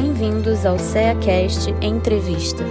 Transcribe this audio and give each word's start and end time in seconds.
Bem-vindos 0.00 0.64
ao 0.64 0.78
CEACast 0.78 1.70
Entrevista. 1.82 2.62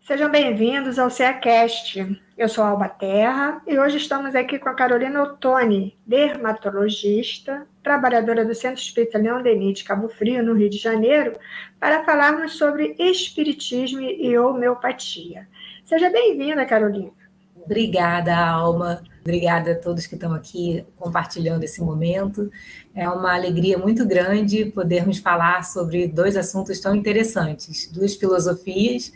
Sejam 0.00 0.28
bem-vindos 0.28 0.98
ao 0.98 1.08
CEACast. 1.08 2.20
Eu 2.36 2.48
sou 2.48 2.64
Alba 2.64 2.88
Terra 2.88 3.62
e 3.64 3.78
hoje 3.78 3.98
estamos 3.98 4.34
aqui 4.34 4.58
com 4.58 4.68
a 4.68 4.74
Carolina 4.74 5.22
Ottoni, 5.22 5.96
dermatologista, 6.04 7.64
trabalhadora 7.80 8.44
do 8.44 8.56
Centro 8.56 8.82
Espírita 8.82 9.16
Leão 9.16 9.40
Denis 9.40 9.78
de 9.78 9.84
Cabo 9.84 10.08
Frio, 10.08 10.42
no 10.42 10.54
Rio 10.54 10.68
de 10.68 10.78
Janeiro, 10.78 11.38
para 11.78 12.02
falarmos 12.02 12.54
sobre 12.58 12.96
espiritismo 12.98 14.00
e 14.00 14.36
homeopatia. 14.36 15.46
Seja 15.84 16.10
bem-vinda, 16.10 16.66
Carolina. 16.66 17.23
Obrigada, 17.64 18.36
Alma. 18.36 19.02
Obrigada 19.22 19.72
a 19.72 19.74
todos 19.74 20.06
que 20.06 20.14
estão 20.14 20.34
aqui 20.34 20.84
compartilhando 20.96 21.64
esse 21.64 21.80
momento. 21.80 22.50
É 22.94 23.08
uma 23.08 23.34
alegria 23.34 23.78
muito 23.78 24.06
grande 24.06 24.66
podermos 24.66 25.18
falar 25.18 25.64
sobre 25.64 26.06
dois 26.06 26.36
assuntos 26.36 26.78
tão 26.78 26.94
interessantes, 26.94 27.90
duas 27.90 28.14
filosofias, 28.14 29.12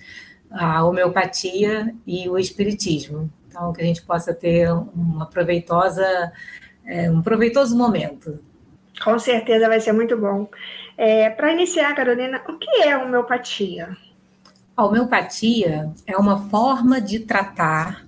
a 0.51 0.83
homeopatia 0.83 1.95
e 2.07 2.27
o 2.27 2.39
espiritismo. 2.39 3.31
Então, 3.49 3.73
que 3.73 3.83
a 3.83 3.85
gente 3.85 4.03
possa 4.03 4.33
ter 4.33 4.73
uma 4.73 5.27
proveitosa, 5.27 6.33
é, 6.87 7.11
um 7.11 7.21
proveitoso 7.21 7.77
momento. 7.77 8.39
Com 9.05 9.19
certeza 9.19 9.69
vai 9.69 9.81
ser 9.81 9.93
muito 9.93 10.17
bom. 10.17 10.49
É, 10.97 11.29
Para 11.29 11.53
iniciar, 11.53 11.95
Carolina, 11.95 12.43
o 12.49 12.59
que 12.59 12.83
é 12.83 12.97
homeopatia? 12.97 13.95
A 14.75 14.87
homeopatia 14.87 15.91
é 16.07 16.17
uma 16.17 16.49
forma 16.49 17.01
de 17.01 17.21
tratar 17.21 18.08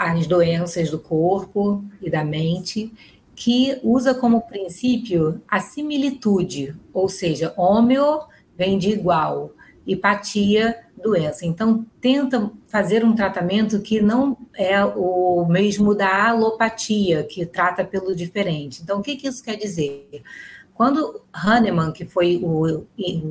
as 0.00 0.26
doenças 0.26 0.90
do 0.90 0.98
corpo 0.98 1.84
e 2.00 2.08
da 2.08 2.24
mente, 2.24 2.90
que 3.36 3.78
usa 3.82 4.14
como 4.14 4.40
princípio 4.40 5.42
a 5.46 5.60
similitude, 5.60 6.74
ou 6.90 7.06
seja, 7.06 7.52
homeo 7.54 8.20
vem 8.56 8.78
de 8.78 8.90
igual, 8.90 9.52
hipatia, 9.86 10.78
doença. 11.02 11.44
Então, 11.44 11.84
tenta 12.00 12.50
fazer 12.68 13.04
um 13.04 13.14
tratamento 13.14 13.80
que 13.80 14.00
não 14.00 14.36
é 14.54 14.82
o 14.82 15.46
mesmo 15.46 15.94
da 15.94 16.28
alopatia, 16.28 17.22
que 17.24 17.44
trata 17.44 17.84
pelo 17.84 18.14
diferente. 18.14 18.82
Então, 18.82 19.00
o 19.00 19.02
que, 19.02 19.16
que 19.16 19.28
isso 19.28 19.44
quer 19.44 19.56
dizer? 19.56 20.22
Quando 20.80 21.20
Hahnemann, 21.30 21.92
que 21.92 22.06
foi 22.06 22.40
o, 22.42 22.62
o 22.62 22.86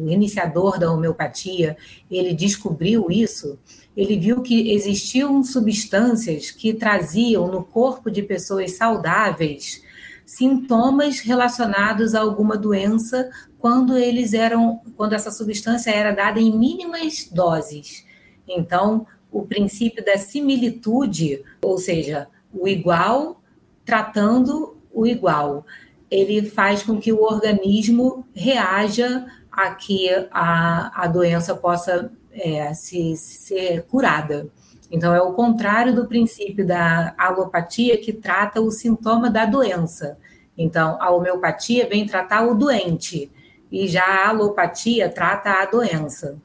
iniciador 0.07 0.77
da 0.77 0.91
homeopatia, 0.91 1.75
ele 2.11 2.31
descobriu 2.31 3.09
isso, 3.09 3.57
ele 3.97 4.19
viu 4.19 4.43
que 4.43 4.71
existiam 4.71 5.43
substâncias 5.43 6.51
que 6.51 6.75
traziam 6.75 7.47
no 7.47 7.63
corpo 7.63 8.11
de 8.11 8.21
pessoas 8.21 8.73
saudáveis 8.73 9.81
sintomas 10.23 11.21
relacionados 11.21 12.13
a 12.13 12.19
alguma 12.19 12.55
doença 12.55 13.31
quando 13.57 13.97
eles 13.97 14.35
eram, 14.35 14.81
quando 14.95 15.13
essa 15.13 15.31
substância 15.31 15.89
era 15.89 16.11
dada 16.11 16.39
em 16.39 16.55
mínimas 16.55 17.27
doses. 17.33 18.05
Então, 18.47 19.07
o 19.31 19.41
princípio 19.41 20.05
da 20.05 20.19
similitude, 20.19 21.43
ou 21.63 21.79
seja, 21.79 22.27
o 22.53 22.67
igual 22.67 23.41
tratando 23.83 24.77
o 24.93 25.07
igual 25.07 25.65
ele 26.09 26.49
faz 26.49 26.83
com 26.83 26.99
que 26.99 27.11
o 27.11 27.21
organismo 27.21 28.27
reaja 28.33 29.25
a 29.51 29.73
que 29.75 30.09
a, 30.31 31.03
a 31.03 31.07
doença 31.07 31.55
possa 31.55 32.11
é, 32.31 32.73
se, 32.73 33.15
ser 33.17 33.83
curada. 33.83 34.49
Então, 34.91 35.13
é 35.13 35.21
o 35.21 35.33
contrário 35.33 35.93
do 35.93 36.07
princípio 36.07 36.65
da 36.65 37.13
alopatia, 37.17 37.97
que 37.97 38.11
trata 38.11 38.59
o 38.59 38.71
sintoma 38.71 39.29
da 39.29 39.45
doença. 39.45 40.17
Então, 40.57 40.97
a 40.99 41.11
homeopatia 41.11 41.87
vem 41.87 42.07
tratar 42.07 42.47
o 42.47 42.55
doente, 42.55 43.31
e 43.71 43.87
já 43.87 44.03
a 44.03 44.29
alopatia 44.29 45.09
trata 45.09 45.51
a 45.51 45.65
doença. 45.65 46.41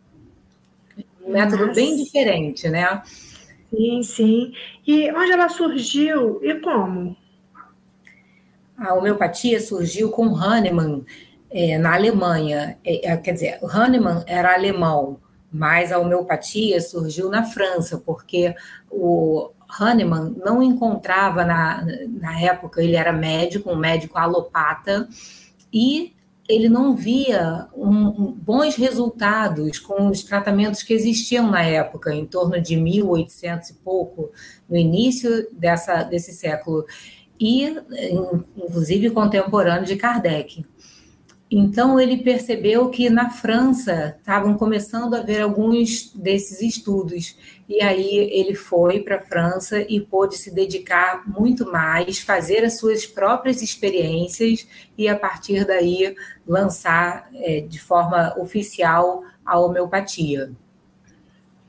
Um 1.25 1.33
método 1.33 1.69
Nossa. 1.69 1.75
bem 1.75 1.97
diferente, 1.97 2.69
né? 2.69 3.03
Sim, 3.71 4.03
sim. 4.03 4.53
E 4.87 5.11
onde 5.11 5.33
ela 5.33 5.49
surgiu 5.49 6.39
e 6.43 6.55
como? 6.61 7.17
A 8.77 8.95
homeopatia 8.95 9.61
surgiu 9.61 10.11
com 10.11 10.35
Hahnemann 10.35 11.05
é, 11.51 11.79
na 11.79 11.95
Alemanha. 11.95 12.79
É, 12.85 13.13
é, 13.13 13.17
quer 13.17 13.33
dizer, 13.33 13.59
Hahnemann 13.63 14.25
era 14.27 14.55
alemão, 14.55 15.19
mas 15.53 15.93
a 15.93 15.99
homeopatia 15.99 16.81
surgiu 16.81 17.31
na 17.31 17.45
França, 17.45 17.99
porque 17.99 18.55
o 18.91 19.51
Hahnemann 19.69 20.35
não 20.45 20.63
encontrava 20.63 21.45
na, 21.45 21.87
na 22.09 22.41
época, 22.41 22.83
ele 22.83 22.97
era 22.97 23.13
médico, 23.13 23.71
um 23.71 23.77
médico 23.77 24.19
alopata, 24.19 25.09
e 25.73 26.13
ele 26.49 26.69
não 26.69 26.95
via 26.95 27.69
um, 27.75 28.33
bons 28.33 28.77
resultados 28.77 29.79
com 29.79 30.09
os 30.09 30.23
tratamentos 30.23 30.83
que 30.83 30.93
existiam 30.93 31.51
na 31.51 31.63
época, 31.63 32.15
em 32.15 32.27
torno 32.27 32.61
de 32.61 32.77
1800 32.77 33.71
e 33.71 33.75
pouco, 33.75 34.31
no 34.69 34.77
início 34.77 35.49
dessa, 35.53 36.03
desse 36.03 36.33
século 36.33 36.85
e, 37.39 37.77
inclusive, 38.57 39.11
contemporâneo 39.11 39.87
de 39.87 39.97
Kardec. 39.97 40.65
Então, 41.51 42.01
ele 42.01 42.17
percebeu 42.17 42.89
que 42.89 43.09
na 43.09 43.31
França 43.31 44.17
estavam 44.19 44.57
começando 44.57 45.15
a 45.15 45.19
haver 45.19 45.41
alguns 45.41 46.13
desses 46.13 46.61
estudos, 46.61 47.39
e 47.69 47.81
aí 47.81 48.17
ele 48.33 48.55
foi 48.55 49.01
para 49.01 49.17
a 49.17 49.21
França 49.21 49.81
e 49.89 50.01
pôde 50.01 50.37
se 50.37 50.53
dedicar 50.53 51.23
muito 51.29 51.71
mais, 51.71 52.19
fazer 52.19 52.65
as 52.65 52.79
suas 52.79 53.07
próprias 53.07 53.63
experiências 53.63 54.67
e, 54.99 55.07
a 55.07 55.17
partir 55.17 55.65
daí, 55.65 56.17
lançar 56.47 57.29
é, 57.35 57.61
de 57.61 57.81
forma 57.81 58.35
oficial 58.39 59.23
a 59.45 59.59
homeopatia. 59.59 60.51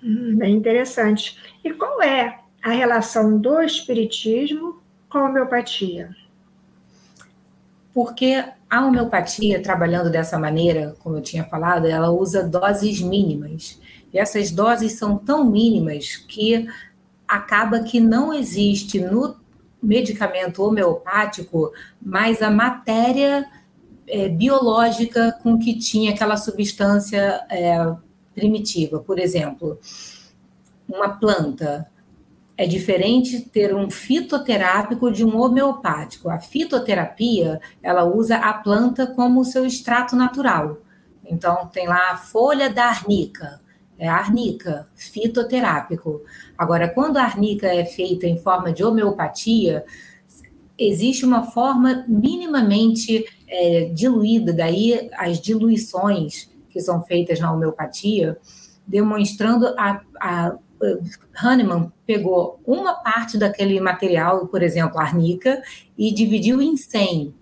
Hum, 0.01 0.35
bem 0.35 0.55
interessante. 0.55 1.37
E 1.63 1.71
qual 1.73 2.01
é 2.01 2.39
a 2.63 2.71
relação 2.71 3.37
do 3.37 3.61
espiritismo 3.61 4.81
com 5.09 5.17
a 5.17 5.25
homeopatia? 5.25 6.16
Porque 7.93 8.43
a 8.69 8.85
homeopatia, 8.85 9.61
trabalhando 9.61 10.09
dessa 10.09 10.38
maneira, 10.38 10.95
como 10.99 11.17
eu 11.17 11.21
tinha 11.21 11.45
falado, 11.45 11.88
ela 11.88 12.09
usa 12.11 12.43
doses 12.43 13.01
mínimas. 13.01 13.79
E 14.13 14.19
essas 14.19 14.51
doses 14.51 14.94
são 14.94 15.17
tão 15.17 15.49
mínimas 15.49 16.17
que 16.17 16.67
acaba 17.27 17.79
que 17.83 17.99
não 17.99 18.33
existe 18.33 18.99
no 18.99 19.35
medicamento 19.81 20.63
homeopático 20.63 21.71
mais 22.01 22.41
a 22.41 22.49
matéria 22.49 23.45
é, 24.07 24.27
biológica 24.27 25.38
com 25.41 25.57
que 25.57 25.77
tinha 25.77 26.11
aquela 26.11 26.38
substância 26.38 27.45
é, 27.49 27.95
primitiva. 28.33 28.99
Por 28.99 29.19
exemplo, 29.19 29.79
uma 30.88 31.09
planta 31.09 31.88
é 32.57 32.66
diferente 32.66 33.41
ter 33.41 33.75
um 33.75 33.89
fitoterápico 33.89 35.11
de 35.11 35.25
um 35.25 35.38
homeopático. 35.38 36.29
A 36.29 36.39
fitoterapia, 36.39 37.59
ela 37.83 38.05
usa 38.05 38.38
a 38.38 38.53
planta 38.53 39.05
como 39.07 39.43
seu 39.43 39.66
extrato 39.66 40.16
natural. 40.16 40.77
Então, 41.25 41.67
tem 41.67 41.88
lá 41.88 42.11
a 42.11 42.17
folha 42.17 42.69
da 42.69 42.85
arnica, 42.85 43.59
é 43.97 44.07
arnica, 44.07 44.88
fitoterápico. 44.95 46.21
Agora, 46.57 46.88
quando 46.88 47.17
a 47.17 47.23
arnica 47.23 47.67
é 47.67 47.83
feita 47.83 48.27
em 48.27 48.38
forma 48.38 48.71
de 48.71 48.83
homeopatia, 48.83 49.83
existe 50.77 51.25
uma 51.25 51.44
forma 51.44 52.05
minimamente 52.07 53.25
é, 53.47 53.85
diluída, 53.94 54.53
daí 54.53 55.09
as 55.13 55.39
diluições 55.39 56.49
que 56.69 56.79
são 56.81 57.01
feitas 57.01 57.39
na 57.39 57.53
homeopatia, 57.53 58.38
demonstrando 58.85 59.67
a, 59.77 60.01
a 60.19 60.57
Hahnemann 61.34 61.91
pegou 62.06 62.59
uma 62.66 62.94
parte 62.94 63.38
daquele 63.38 63.80
material, 63.80 64.48
por 64.48 64.62
exemplo, 64.62 65.00
arnica, 65.00 65.62
e 65.98 66.13
dividiu 66.13 66.62
em 66.62 66.77
100. 66.77 67.33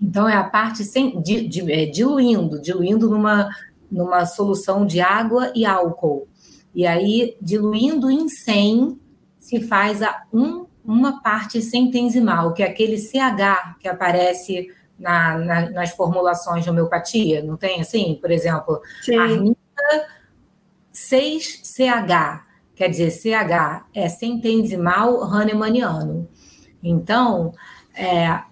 Então, 0.00 0.28
é 0.28 0.34
a 0.36 0.44
parte 0.44 0.84
sem, 0.84 1.20
di, 1.20 1.46
di, 1.48 1.72
é, 1.72 1.86
diluindo, 1.86 2.60
diluindo 2.60 3.08
numa, 3.08 3.48
numa 3.90 4.26
solução 4.26 4.86
de 4.86 5.00
água 5.00 5.52
e 5.54 5.64
álcool. 5.64 6.28
E 6.74 6.86
aí, 6.86 7.36
diluindo 7.40 8.10
em 8.10 8.28
100, 8.28 9.00
se 9.38 9.60
faz 9.60 10.02
a 10.02 10.24
um, 10.32 10.66
uma 10.84 11.22
parte 11.22 11.62
centensimal, 11.62 12.52
que 12.52 12.62
é 12.62 12.66
aquele 12.66 12.98
CH 12.98 13.78
que 13.80 13.88
aparece 13.88 14.68
na, 14.98 15.38
na, 15.38 15.70
nas 15.70 15.90
formulações 15.90 16.64
de 16.64 16.70
homeopatia, 16.70 17.42
não 17.42 17.56
tem 17.56 17.80
assim? 17.80 18.18
Por 18.20 18.30
exemplo, 18.30 18.80
Sim. 19.02 19.16
arnica 19.16 19.56
6CH, 20.92 22.42
quer 22.76 22.88
dizer, 22.88 23.10
CH 23.10 23.86
é 23.92 24.08
centensimal 24.08 25.24
hahnemanniano. 25.24 26.28
Então, 26.82 27.52
é, 27.94 28.42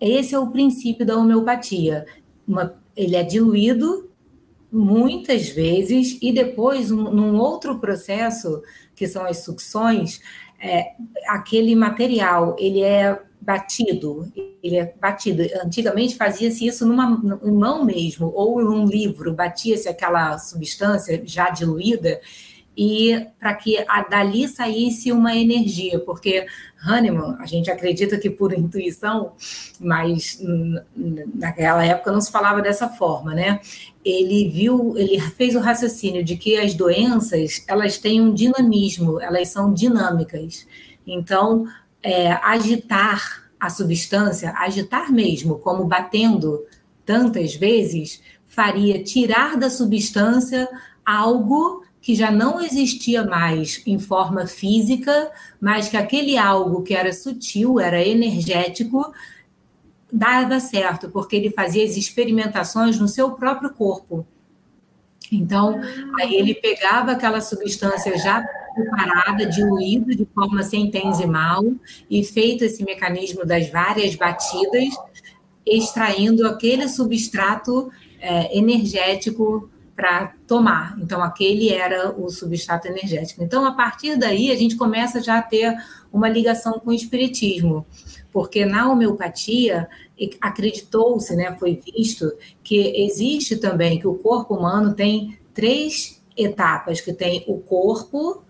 esse 0.00 0.34
é 0.34 0.38
o 0.38 0.50
princípio 0.50 1.04
da 1.04 1.18
homeopatia. 1.18 2.06
Uma, 2.46 2.80
ele 2.96 3.16
é 3.16 3.24
diluído 3.24 4.08
muitas 4.70 5.48
vezes 5.48 6.16
e 6.22 6.32
depois, 6.32 6.90
um, 6.92 7.10
num 7.10 7.36
outro 7.36 7.78
processo, 7.78 8.62
que 8.94 9.06
são 9.06 9.24
as 9.26 9.38
sucções, 9.38 10.20
é, 10.60 10.92
aquele 11.26 11.74
material 11.74 12.54
ele 12.58 12.82
é 12.82 13.20
batido, 13.40 14.32
ele 14.62 14.76
é 14.76 14.94
batido. 15.00 15.42
Antigamente 15.64 16.16
fazia-se 16.16 16.64
isso 16.64 16.86
numa 16.86 17.20
em 17.44 17.50
mão 17.50 17.84
mesmo, 17.84 18.32
ou 18.32 18.62
em 18.62 18.64
um 18.64 18.86
livro, 18.86 19.34
batia-se 19.34 19.88
aquela 19.88 20.38
substância 20.38 21.20
já 21.24 21.50
diluída 21.50 22.20
e 22.76 23.26
para 23.38 23.54
que 23.54 23.84
a, 23.86 24.02
dali 24.02 24.48
saísse 24.48 25.12
uma 25.12 25.36
energia, 25.36 25.98
porque 26.00 26.46
Hahnemann, 26.84 27.36
a 27.38 27.46
gente 27.46 27.70
acredita 27.70 28.18
que 28.18 28.30
por 28.30 28.52
intuição, 28.52 29.32
mas 29.78 30.42
naquela 31.34 31.84
época 31.84 32.12
não 32.12 32.20
se 32.20 32.32
falava 32.32 32.62
dessa 32.62 32.88
forma, 32.88 33.34
né? 33.34 33.60
Ele 34.04 34.48
viu, 34.48 34.96
ele 34.96 35.20
fez 35.20 35.54
o 35.54 35.60
raciocínio 35.60 36.24
de 36.24 36.36
que 36.36 36.56
as 36.56 36.74
doenças 36.74 37.62
elas 37.68 37.98
têm 37.98 38.20
um 38.20 38.32
dinamismo, 38.32 39.20
elas 39.20 39.48
são 39.48 39.72
dinâmicas. 39.72 40.66
Então, 41.06 41.66
é, 42.02 42.32
agitar 42.32 43.50
a 43.60 43.70
substância, 43.70 44.52
agitar 44.56 45.12
mesmo, 45.12 45.58
como 45.58 45.84
batendo 45.84 46.64
tantas 47.04 47.54
vezes, 47.54 48.20
faria 48.46 49.02
tirar 49.04 49.56
da 49.56 49.70
substância 49.70 50.68
algo 51.04 51.81
que 52.02 52.16
já 52.16 52.32
não 52.32 52.60
existia 52.60 53.24
mais 53.24 53.80
em 53.86 53.96
forma 53.96 54.44
física, 54.44 55.30
mas 55.60 55.88
que 55.88 55.96
aquele 55.96 56.36
algo 56.36 56.82
que 56.82 56.94
era 56.94 57.12
sutil, 57.12 57.78
era 57.78 58.04
energético, 58.04 59.12
dava 60.12 60.58
certo, 60.58 61.08
porque 61.08 61.36
ele 61.36 61.50
fazia 61.50 61.84
as 61.84 61.96
experimentações 61.96 62.98
no 62.98 63.06
seu 63.06 63.30
próprio 63.30 63.70
corpo. 63.70 64.26
Então, 65.30 65.80
aí 66.20 66.34
ele 66.34 66.54
pegava 66.54 67.12
aquela 67.12 67.40
substância 67.40 68.18
já 68.18 68.44
preparada, 68.74 69.46
diluída 69.46 70.14
de 70.14 70.26
forma 70.34 70.64
centensimal, 70.64 71.62
e 72.10 72.24
feito 72.24 72.64
esse 72.64 72.84
mecanismo 72.84 73.46
das 73.46 73.70
várias 73.70 74.16
batidas, 74.16 74.88
extraindo 75.64 76.46
aquele 76.48 76.88
substrato 76.88 77.92
é, 78.20 78.58
energético 78.58 79.70
para 79.94 80.32
tomar. 80.46 80.96
Então, 80.98 81.22
aquele 81.22 81.68
era 81.70 82.10
o 82.10 82.30
substrato 82.30 82.88
energético. 82.88 83.42
Então, 83.42 83.64
a 83.64 83.72
partir 83.72 84.16
daí, 84.16 84.50
a 84.50 84.56
gente 84.56 84.76
começa 84.76 85.22
já 85.22 85.38
a 85.38 85.42
ter 85.42 85.76
uma 86.12 86.28
ligação 86.28 86.78
com 86.80 86.90
o 86.90 86.94
espiritismo, 86.94 87.86
porque 88.30 88.64
na 88.64 88.90
homeopatia 88.90 89.88
acreditou-se, 90.40 91.34
né, 91.34 91.56
foi 91.58 91.80
visto 91.84 92.32
que 92.62 93.04
existe 93.04 93.56
também 93.56 93.98
que 93.98 94.06
o 94.06 94.14
corpo 94.14 94.54
humano 94.54 94.94
tem 94.94 95.38
três 95.52 96.22
etapas, 96.36 97.00
que 97.00 97.12
tem 97.12 97.44
o 97.46 97.58
corpo, 97.58 98.42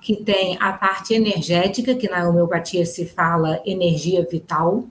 que 0.00 0.16
tem 0.16 0.56
a 0.60 0.72
parte 0.72 1.14
energética, 1.14 1.94
que 1.94 2.08
na 2.08 2.28
homeopatia 2.28 2.84
se 2.86 3.04
fala 3.06 3.60
energia 3.64 4.26
vital, 4.28 4.86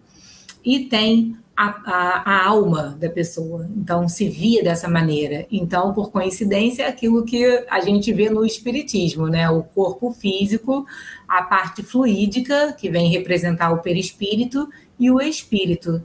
e 0.63 0.85
tem 0.85 1.35
a, 1.57 1.81
a, 1.85 2.21
a, 2.23 2.45
alma 2.45 2.95
da 2.99 3.09
pessoa. 3.09 3.67
Então, 3.75 4.07
se 4.07 4.29
via 4.29 4.63
dessa 4.63 4.87
maneira. 4.87 5.47
Então, 5.51 5.91
por 5.91 6.11
coincidência, 6.11 6.83
é 6.83 6.87
aquilo 6.87 7.25
que 7.25 7.43
a 7.67 7.79
gente 7.79 8.13
vê 8.13 8.29
no 8.29 8.45
espiritismo, 8.45 9.27
né? 9.27 9.49
O 9.49 9.63
corpo 9.63 10.11
físico, 10.11 10.85
a 11.27 11.41
parte 11.41 11.81
fluídica, 11.81 12.73
que 12.73 12.89
vem 12.91 13.09
representar 13.09 13.71
o 13.71 13.81
perispírito, 13.81 14.69
e 14.99 15.11
o 15.11 15.19
espírito. 15.19 16.03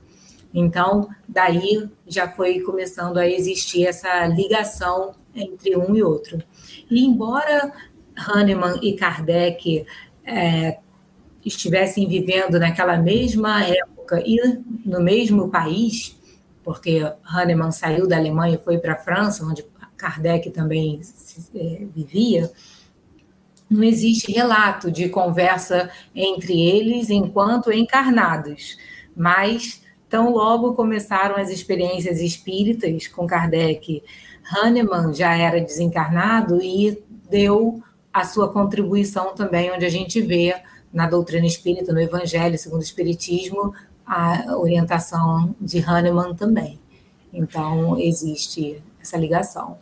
Então, 0.55 1.09
daí 1.29 1.89
já 2.07 2.29
foi 2.29 2.61
começando 2.61 3.19
a 3.19 3.29
existir 3.29 3.87
essa 3.87 4.27
ligação 4.27 5.15
entre 5.35 5.77
um 5.77 5.95
e 5.95 6.03
outro. 6.03 6.43
E 6.91 7.05
embora 7.05 7.73
Hahnemann 8.17 8.79
e 8.83 8.95
Kardec 8.95 9.87
é, 10.25 10.79
estivessem 11.45 12.07
vivendo 12.07 12.59
naquela 12.59 12.99
mesma 12.99 13.65
época, 13.65 14.02
época 14.13 14.23
e 14.27 14.61
no 14.85 15.01
mesmo 15.01 15.49
país, 15.49 16.19
porque 16.63 17.03
Hahnemann 17.25 17.73
saiu 17.73 18.07
da 18.07 18.17
Alemanha 18.17 18.57
e 18.57 18.65
foi 18.65 18.79
para 18.79 18.93
a 18.93 18.97
França, 18.97 19.45
onde 19.45 19.65
Kardec 19.97 20.51
também 20.51 21.01
é, 21.55 21.87
vivia, 21.95 22.51
não 23.71 23.83
existe 23.83 24.31
relato 24.31 24.91
de 24.91 25.09
conversa 25.09 25.91
entre 26.15 26.61
eles 26.61 27.09
enquanto 27.09 27.73
encarnados, 27.73 28.77
mas 29.17 29.81
tão 30.11 30.31
logo 30.31 30.75
começaram 30.75 31.37
as 31.37 31.49
experiências 31.51 32.21
espíritas 32.21 33.07
com 33.07 33.27
Kardec, 33.27 34.03
Hahnemann 34.53 35.15
já 35.15 35.35
era 35.35 35.61
desencarnado 35.61 36.61
e 36.61 37.03
deu 37.31 37.83
a 38.13 38.25
sua 38.25 38.53
contribuição 38.53 39.35
também, 39.35 39.73
onde 39.73 39.87
a 39.87 39.89
gente 39.89 40.21
vê 40.21 40.55
na 40.93 41.09
doutrina 41.09 41.47
espírita, 41.47 41.93
no 41.93 42.01
Evangelho 42.01 42.59
segundo 42.59 42.81
o 42.81 42.85
Espiritismo, 42.85 43.73
a 44.07 44.57
orientação 44.57 45.55
de 45.61 45.79
Hahnemann 45.81 46.35
também. 46.35 46.81
Então, 47.33 47.99
existe 47.99 48.83
essa 49.01 49.17
ligação. 49.17 49.79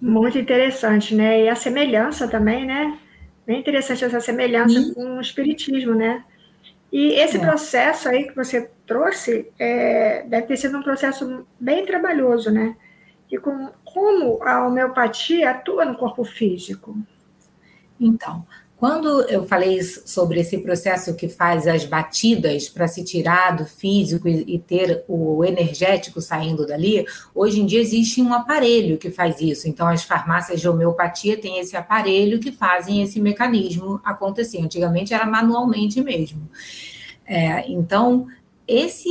Muito 0.00 0.38
interessante, 0.38 1.14
né? 1.14 1.44
E 1.44 1.48
a 1.48 1.54
semelhança 1.54 2.26
também, 2.26 2.64
né? 2.64 2.98
Bem 3.46 3.60
interessante 3.60 4.04
essa 4.04 4.20
semelhança 4.20 4.80
Sim. 4.80 4.94
com 4.94 5.18
o 5.18 5.20
espiritismo, 5.20 5.94
né? 5.94 6.24
E 6.92 7.12
esse 7.12 7.36
é. 7.36 7.40
processo 7.40 8.08
aí 8.08 8.24
que 8.24 8.34
você 8.34 8.70
trouxe 8.86 9.50
é, 9.58 10.24
deve 10.26 10.46
ter 10.46 10.56
sido 10.56 10.78
um 10.78 10.82
processo 10.82 11.46
bem 11.58 11.84
trabalhoso, 11.84 12.50
né? 12.50 12.74
E 13.30 13.38
com, 13.38 13.70
como 13.84 14.42
a 14.42 14.66
homeopatia 14.66 15.50
atua 15.50 15.84
no 15.84 15.96
corpo 15.96 16.24
físico? 16.24 16.96
Então, 18.00 18.44
quando 18.80 19.20
eu 19.28 19.46
falei 19.46 19.82
sobre 19.82 20.40
esse 20.40 20.56
processo 20.56 21.14
que 21.14 21.28
faz 21.28 21.68
as 21.68 21.84
batidas 21.84 22.66
para 22.66 22.88
se 22.88 23.04
tirar 23.04 23.54
do 23.54 23.66
físico 23.66 24.26
e, 24.26 24.58
ter 24.58 25.04
o 25.06 25.44
energético 25.44 26.18
saindo 26.18 26.66
dali, 26.66 27.04
hoje 27.34 27.60
em 27.60 27.66
dia 27.66 27.78
existe 27.78 28.22
um 28.22 28.32
aparelho 28.32 28.96
que 28.96 29.10
faz 29.10 29.38
isso. 29.38 29.68
Então, 29.68 29.86
as 29.86 30.02
farmácias 30.02 30.62
de 30.62 30.66
homeopatia 30.66 31.36
têm 31.36 31.58
esse 31.58 31.76
aparelho 31.76 32.40
que 32.40 32.50
fazem 32.50 33.02
esse 33.02 33.20
mecanismo 33.20 34.00
acontecer. 34.02 34.62
Antigamente 34.62 35.12
era 35.12 35.26
manualmente 35.26 36.00
mesmo. 36.00 36.48
É, 37.26 37.70
então, 37.70 38.28
esse, 38.66 39.10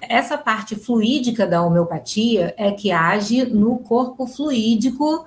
essa 0.00 0.38
parte 0.38 0.76
fluídica 0.76 1.44
da 1.44 1.60
homeopatia 1.60 2.54
é 2.56 2.70
que 2.70 2.92
age 2.92 3.44
no 3.46 3.80
corpo 3.80 4.28
fluídico 4.28 5.26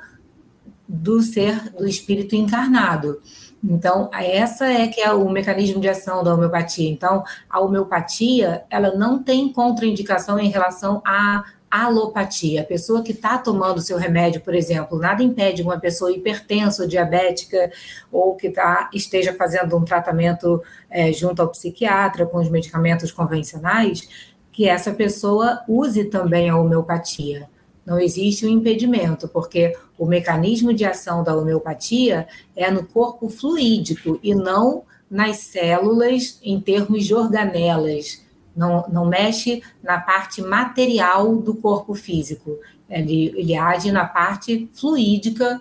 do 0.87 1.21
ser, 1.21 1.71
do 1.71 1.85
espírito 1.85 2.37
encarnado. 2.37 3.19
Então, 3.63 4.09
essa 4.13 4.65
é 4.65 4.87
que 4.87 4.99
é 4.99 5.11
o 5.13 5.29
mecanismo 5.29 5.79
de 5.79 5.87
ação 5.87 6.23
da 6.23 6.33
homeopatia. 6.33 6.89
Então, 6.89 7.23
a 7.49 7.59
homeopatia, 7.59 8.63
ela 8.69 8.95
não 8.95 9.21
tem 9.21 9.51
contraindicação 9.53 10.39
em 10.39 10.49
relação 10.49 11.01
à 11.05 11.43
alopatia. 11.71 12.61
A 12.61 12.65
pessoa 12.65 13.01
que 13.01 13.13
está 13.13 13.37
tomando 13.37 13.79
seu 13.79 13.97
remédio, 13.97 14.41
por 14.41 14.53
exemplo, 14.53 14.99
nada 14.99 15.23
impede 15.23 15.61
uma 15.61 15.79
pessoa 15.79 16.11
hipertensa 16.11 16.83
ou 16.83 16.89
diabética 16.89 17.71
ou 18.11 18.35
que 18.35 18.49
tá, 18.49 18.89
esteja 18.93 19.33
fazendo 19.33 19.77
um 19.77 19.85
tratamento 19.85 20.61
é, 20.89 21.13
junto 21.13 21.41
ao 21.41 21.47
psiquiatra 21.47 22.25
com 22.25 22.39
os 22.39 22.49
medicamentos 22.49 23.11
convencionais, 23.11 24.09
que 24.51 24.67
essa 24.67 24.91
pessoa 24.91 25.61
use 25.65 26.05
também 26.05 26.49
a 26.49 26.57
homeopatia. 26.57 27.47
Não 27.91 27.99
existe 27.99 28.45
um 28.45 28.49
impedimento, 28.49 29.27
porque 29.27 29.75
o 29.99 30.05
mecanismo 30.05 30.73
de 30.73 30.85
ação 30.85 31.25
da 31.25 31.35
homeopatia 31.35 32.25
é 32.55 32.71
no 32.71 32.85
corpo 32.85 33.27
fluídico 33.27 34.17
e 34.23 34.33
não 34.33 34.83
nas 35.09 35.39
células 35.39 36.39
em 36.41 36.61
termos 36.61 37.05
de 37.05 37.13
organelas. 37.13 38.23
Não, 38.55 38.87
não 38.87 39.05
mexe 39.05 39.61
na 39.83 39.99
parte 39.99 40.41
material 40.41 41.35
do 41.35 41.53
corpo 41.53 41.93
físico. 41.93 42.57
Ele, 42.89 43.33
ele 43.35 43.57
age 43.57 43.91
na 43.91 44.05
parte 44.05 44.69
fluídica, 44.73 45.59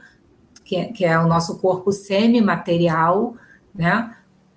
que 0.65 0.77
é, 0.77 0.85
que 0.85 1.05
é 1.05 1.19
o 1.19 1.27
nosso 1.27 1.59
corpo 1.59 1.91
semimaterial, 1.91 3.35
né? 3.75 4.15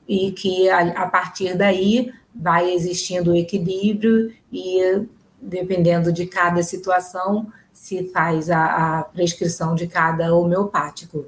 E 0.08 0.32
que 0.32 0.70
a, 0.70 1.06
a 1.06 1.10
partir 1.10 1.58
daí 1.58 2.14
vai 2.36 2.72
existindo 2.72 3.32
o 3.32 3.36
equilíbrio 3.36 4.32
e 4.52 5.08
dependendo 5.42 6.14
de 6.14 6.28
cada 6.28 6.62
situação, 6.62 7.52
se 7.74 8.10
faz 8.10 8.50
a, 8.50 9.00
a 9.00 9.04
prescrição 9.04 9.76
de 9.76 9.88
cada 9.88 10.34
homeopático. 10.34 11.26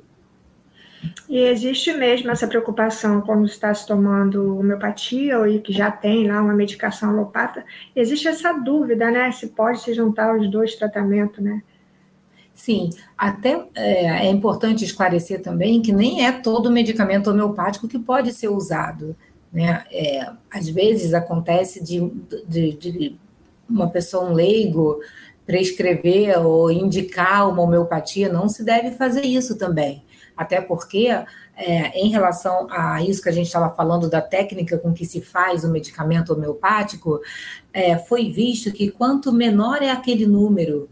E 1.27 1.39
existe 1.39 1.93
mesmo 1.93 2.31
essa 2.31 2.47
preocupação 2.47 3.21
quando 3.21 3.45
está 3.45 3.73
se 3.73 3.85
tomando 3.85 4.57
homeopatia 4.57 5.39
ou 5.39 5.59
que 5.59 5.73
já 5.73 5.91
tem 5.91 6.27
lá 6.27 6.41
uma 6.41 6.53
medicação 6.53 7.09
alopata, 7.09 7.63
existe 7.95 8.27
essa 8.27 8.53
dúvida, 8.53 9.11
né, 9.11 9.31
se 9.31 9.47
pode 9.47 9.81
se 9.81 9.93
juntar 9.93 10.35
os 10.35 10.49
dois 10.49 10.75
tratamentos, 10.75 11.43
né? 11.43 11.61
Sim, 12.53 12.89
até 13.17 13.65
é, 13.75 14.27
é 14.27 14.29
importante 14.29 14.85
esclarecer 14.85 15.41
também 15.41 15.81
que 15.81 15.91
nem 15.91 16.25
é 16.25 16.31
todo 16.31 16.71
medicamento 16.71 17.29
homeopático 17.29 17.87
que 17.87 17.99
pode 17.99 18.31
ser 18.31 18.47
usado, 18.47 19.15
né? 19.51 19.83
É, 19.91 20.31
às 20.49 20.69
vezes 20.69 21.13
acontece 21.13 21.83
de, 21.83 22.09
de, 22.47 22.71
de 22.73 23.15
uma 23.69 23.89
pessoa, 23.89 24.29
um 24.29 24.33
leigo, 24.33 25.01
prescrever 25.45 26.39
ou 26.45 26.71
indicar 26.71 27.49
uma 27.49 27.61
homeopatia, 27.61 28.31
não 28.31 28.49
se 28.49 28.63
deve 28.63 28.91
fazer 28.91 29.21
isso 29.21 29.57
também. 29.57 30.03
Até 30.35 30.59
porque 30.59 31.07
é, 31.55 31.99
em 31.99 32.09
relação 32.09 32.67
a 32.69 33.01
isso 33.01 33.21
que 33.21 33.29
a 33.29 33.31
gente 33.31 33.45
estava 33.45 33.73
falando 33.73 34.09
da 34.09 34.21
técnica 34.21 34.77
com 34.77 34.93
que 34.93 35.05
se 35.05 35.21
faz 35.21 35.63
o 35.63 35.71
medicamento 35.71 36.33
homeopático, 36.33 37.21
é, 37.71 37.97
foi 37.97 38.29
visto 38.29 38.71
que 38.71 38.91
quanto 38.91 39.31
menor 39.31 39.81
é 39.81 39.89
aquele 39.89 40.25
número 40.25 40.89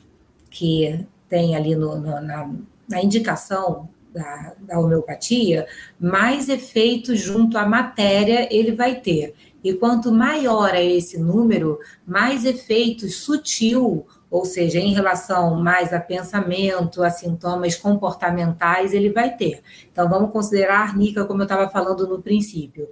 que 0.49 1.05
tem 1.27 1.55
ali 1.55 1.75
no, 1.75 1.97
no, 1.97 2.21
na, 2.21 2.49
na 2.87 3.03
indicação 3.03 3.89
da, 4.13 4.53
da, 4.59 4.79
homeopatia, 4.79 5.65
mais 5.99 6.47
efeitos 6.47 7.19
junto 7.19 7.57
à 7.57 7.65
matéria 7.65 8.47
ele 8.51 8.71
vai 8.71 8.95
ter. 8.95 9.33
E 9.63 9.73
quanto 9.73 10.11
maior 10.11 10.75
é 10.75 10.85
esse 10.85 11.17
número, 11.17 11.79
mais 12.05 12.45
efeitos 12.45 13.15
sutil, 13.15 14.05
ou 14.33 14.45
seja, 14.45 14.79
em 14.79 14.95
relação 14.95 15.61
mais 15.61 15.93
a 15.93 15.99
pensamento, 15.99 17.03
a 17.03 17.11
sintomas 17.11 17.75
comportamentais, 17.75 18.91
ele 18.91 19.11
vai 19.11 19.37
ter. 19.37 19.61
Então, 19.91 20.09
vamos 20.09 20.31
considerar 20.31 20.79
a 20.79 20.81
arnica, 20.81 21.23
como 21.23 21.41
eu 21.41 21.43
estava 21.43 21.69
falando 21.69 22.07
no 22.07 22.19
princípio. 22.19 22.89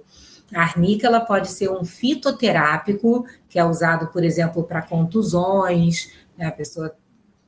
A 0.54 0.60
arnica 0.60 1.08
ela 1.08 1.18
pode 1.18 1.50
ser 1.50 1.68
um 1.68 1.84
fitoterápico, 1.84 3.26
que 3.48 3.58
é 3.58 3.64
usado, 3.64 4.06
por 4.12 4.22
exemplo, 4.22 4.62
para 4.62 4.82
contusões, 4.82 6.12
né? 6.38 6.46
a 6.46 6.52
pessoa 6.52 6.94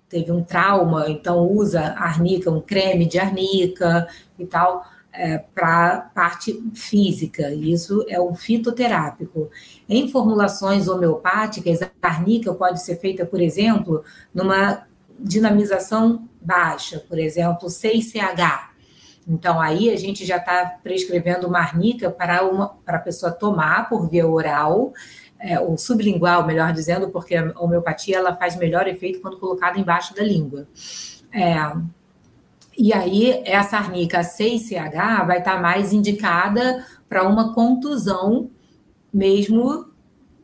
teve 0.08 0.32
um 0.32 0.42
trauma, 0.42 1.08
então 1.08 1.46
usa 1.46 1.94
arnica, 1.96 2.50
um 2.50 2.60
creme 2.60 3.06
de 3.06 3.20
arnica 3.20 4.08
e 4.36 4.44
tal 4.44 4.84
é, 5.14 5.38
para 5.38 6.10
parte 6.14 6.60
física, 6.74 7.54
isso 7.54 8.04
é 8.08 8.20
um 8.20 8.34
fitoterápico. 8.34 9.48
Em 9.88 10.10
formulações 10.10 10.88
homeopáticas, 10.88 11.80
a 11.82 11.88
arnica 12.02 12.52
pode 12.52 12.82
ser 12.82 12.96
feita, 12.96 13.24
por 13.24 13.40
exemplo, 13.40 14.02
numa 14.34 14.86
dinamização 15.18 16.28
baixa, 16.40 16.98
por 17.08 17.18
exemplo, 17.18 17.68
6CH. 17.68 18.74
Então, 19.26 19.60
aí 19.60 19.90
a 19.90 19.96
gente 19.96 20.26
já 20.26 20.36
está 20.36 20.78
prescrevendo 20.82 21.46
uma 21.46 21.60
arnica 21.60 22.10
para, 22.10 22.44
uma, 22.44 22.68
para 22.84 22.98
a 22.98 23.00
pessoa 23.00 23.30
tomar 23.30 23.88
por 23.88 24.10
via 24.10 24.26
oral, 24.26 24.92
é, 25.38 25.60
ou 25.60 25.78
sublingual, 25.78 26.44
melhor 26.44 26.72
dizendo, 26.72 27.08
porque 27.08 27.36
a 27.36 27.52
homeopatia 27.56 28.16
ela 28.16 28.34
faz 28.34 28.56
melhor 28.56 28.88
efeito 28.88 29.20
quando 29.20 29.38
colocada 29.38 29.78
embaixo 29.78 30.14
da 30.14 30.22
língua. 30.22 30.66
É, 31.32 31.54
e 32.76 32.92
aí, 32.92 33.42
essa 33.44 33.76
arnica 33.76 34.20
6CH 34.20 35.26
vai 35.26 35.38
estar 35.38 35.60
mais 35.60 35.92
indicada 35.92 36.84
para 37.08 37.26
uma 37.26 37.54
contusão, 37.54 38.50
mesmo 39.12 39.86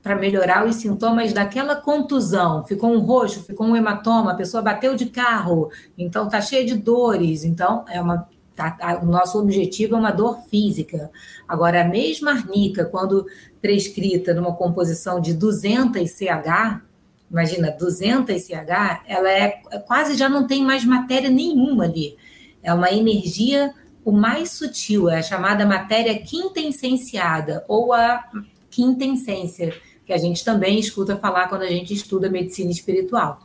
para 0.03 0.17
melhorar 0.17 0.67
os 0.67 0.77
sintomas 0.77 1.33
daquela 1.33 1.77
contusão. 1.77 2.65
Ficou 2.65 2.91
um 2.91 3.01
roxo, 3.01 3.43
ficou 3.43 3.67
um 3.67 3.77
hematoma, 3.77 4.33
a 4.33 4.37
pessoa 4.37 4.63
bateu 4.63 4.95
de 4.95 5.07
carro, 5.07 5.71
então 5.97 6.27
está 6.27 6.41
cheia 6.41 6.65
de 6.65 6.77
dores. 6.77 7.45
Então, 7.45 7.85
é 7.89 8.01
uma, 8.01 8.29
tá, 8.57 8.71
tá, 8.71 9.01
o 9.03 9.07
nosso 9.07 9.39
objetivo 9.39 9.97
é 9.97 9.99
uma 9.99 10.11
dor 10.11 10.41
física. 10.49 11.11
Agora, 11.47 11.83
a 11.83 11.89
mesma 11.89 12.33
arnica, 12.33 12.85
quando 12.85 13.27
prescrita 13.61 14.33
numa 14.33 14.55
composição 14.55 15.21
de 15.21 15.35
200 15.35 16.11
CH, 16.11 16.90
imagina, 17.31 17.71
200 17.71 18.43
CH, 18.43 19.03
ela 19.07 19.31
é 19.31 19.49
quase 19.87 20.17
já 20.17 20.29
não 20.29 20.47
tem 20.47 20.65
mais 20.65 20.85
matéria 20.85 21.31
nenhuma 21.31 21.85
ali. 21.85 22.17
É 22.63 22.73
uma 22.75 22.91
energia 22.91 23.73
o 24.05 24.13
mais 24.13 24.51
sutil, 24.53 25.09
é 25.09 25.19
a 25.19 25.23
chamada 25.23 25.65
matéria 25.67 26.19
quintessenciada 26.19 27.65
ou 27.69 27.93
a 27.93 28.25
quintessência, 28.71 29.75
que 30.05 30.13
a 30.13 30.19
gente 30.19 30.45
também 30.45 30.79
escuta 30.79 31.17
falar 31.17 31.49
quando 31.49 31.63
a 31.63 31.69
gente 31.69 31.95
estuda 31.95 32.31
medicina 32.31 32.71
espiritual 32.71 33.41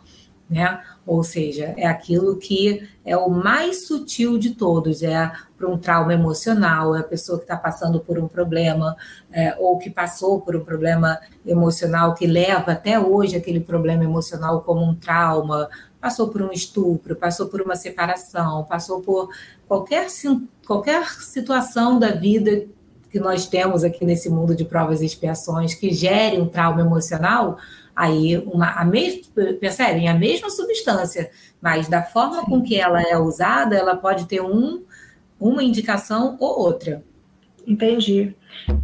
né? 0.50 0.80
Ou 1.06 1.24
seja, 1.24 1.74
é 1.78 1.88
aquilo 1.88 2.38
que 2.38 2.88
é 3.04 3.18
o 3.18 3.30
mais 3.30 3.88
sutil 3.88 4.38
de 4.38 4.52
todos, 4.52 5.02
é 5.02 5.32
para 5.58 5.68
um 5.68 5.78
trauma 5.78 6.14
emocional, 6.14 6.96
é 6.96 7.00
a 7.00 7.04
pessoa 7.04 7.38
que 7.38 7.46
está 7.46 7.58
passando 7.58 8.00
por 8.00 8.20
um 8.20 8.28
problema, 8.28 8.96
é, 9.32 9.56
ou 9.60 9.78
que 9.78 9.90
passou 9.90 10.42
por 10.42 10.56
um 10.56 10.64
problema 10.64 11.20
emocional 11.46 12.14
que 12.14 12.28
leva 12.28 12.74
até 12.74 13.00
hoje 13.00 13.36
aquele 13.36 13.60
problema 13.60 14.04
emocional 14.04 14.62
como 14.62 14.84
um 14.84 14.96
trauma, 14.96 15.70
passou 16.00 16.28
por 16.30 16.42
um 16.42 16.52
estupro, 16.52 17.16
passou 17.16 17.48
por 17.48 17.62
uma 17.62 17.76
separação, 17.76 18.64
passou 18.66 19.02
por 19.02 19.30
qualquer, 19.68 20.08
qualquer 20.66 21.08
situação 21.22 21.98
da 21.98 22.12
vida 22.12 22.68
que 23.10 23.20
nós 23.20 23.48
temos 23.48 23.84
aqui 23.84 24.06
nesse 24.06 24.30
mundo 24.30 24.56
de 24.56 24.66
provas 24.66 25.02
e 25.02 25.06
expiações 25.06 25.74
que 25.74 25.94
gere 25.94 26.38
um 26.38 26.48
trauma 26.48 26.82
emocional, 26.82 27.58
Aí, 27.96 28.38
uma, 28.38 28.72
a 28.72 28.84
mes, 28.84 29.32
percebem? 29.60 30.10
A 30.10 30.14
mesma 30.14 30.50
substância, 30.50 31.32
mas 31.62 31.88
da 31.88 32.04
forma 32.04 32.44
com 32.44 32.62
que 32.62 32.76
ela 32.76 33.02
é 33.02 33.18
usada, 33.18 33.76
ela 33.76 33.96
pode 33.96 34.26
ter 34.26 34.42
um, 34.42 34.84
uma 35.40 35.64
indicação 35.64 36.36
ou 36.40 36.60
outra. 36.60 37.02
Entendi. 37.66 38.36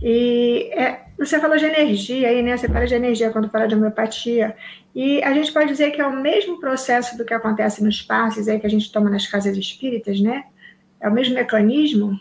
E 0.01 0.69
é, 0.73 1.01
você 1.17 1.39
falou 1.39 1.57
de 1.57 1.65
energia 1.65 2.29
aí, 2.29 2.41
né? 2.41 2.57
Você 2.57 2.67
fala 2.67 2.87
de 2.87 2.95
energia 2.95 3.29
quando 3.31 3.49
fala 3.49 3.67
de 3.67 3.75
homeopatia. 3.75 4.55
E 4.95 5.21
a 5.23 5.33
gente 5.33 5.51
pode 5.51 5.67
dizer 5.67 5.91
que 5.91 6.01
é 6.01 6.07
o 6.07 6.21
mesmo 6.21 6.59
processo 6.59 7.17
do 7.17 7.25
que 7.25 7.33
acontece 7.33 7.83
nos 7.83 8.01
passes 8.01 8.47
aí 8.47 8.59
que 8.59 8.67
a 8.67 8.69
gente 8.69 8.91
toma 8.91 9.09
nas 9.09 9.27
casas 9.27 9.55
espíritas, 9.57 10.19
né? 10.19 10.45
É 10.99 11.07
o 11.07 11.13
mesmo 11.13 11.35
mecanismo? 11.35 12.19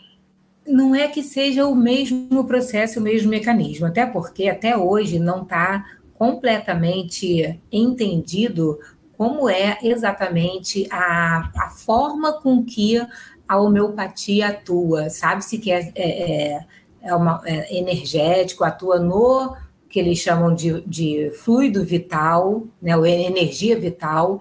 Não 0.67 0.93
é 0.93 1.07
que 1.07 1.23
seja 1.23 1.65
o 1.65 1.75
mesmo 1.75 2.45
processo, 2.45 2.99
o 2.99 3.03
mesmo 3.03 3.29
mecanismo, 3.29 3.87
até 3.87 4.05
porque 4.05 4.47
até 4.47 4.77
hoje 4.77 5.19
não 5.19 5.41
está 5.41 5.83
completamente 6.21 7.59
entendido 7.71 8.77
como 9.17 9.49
é 9.49 9.79
exatamente 9.81 10.87
a, 10.91 11.49
a 11.55 11.69
forma 11.71 12.33
com 12.33 12.63
que 12.63 13.03
a 13.47 13.57
homeopatia 13.57 14.49
atua. 14.49 15.09
Sabe-se 15.09 15.57
que 15.57 15.71
é, 15.71 15.91
é, 15.95 16.65
é, 17.01 17.15
uma, 17.15 17.41
é 17.43 17.75
energético, 17.75 18.63
atua 18.63 18.99
no 18.99 19.57
que 19.89 19.99
eles 19.99 20.19
chamam 20.19 20.53
de, 20.53 20.81
de 20.81 21.31
fluido 21.31 21.83
vital, 21.83 22.67
né, 22.79 22.95
ou 22.95 23.03
energia 23.03 23.79
vital, 23.79 24.39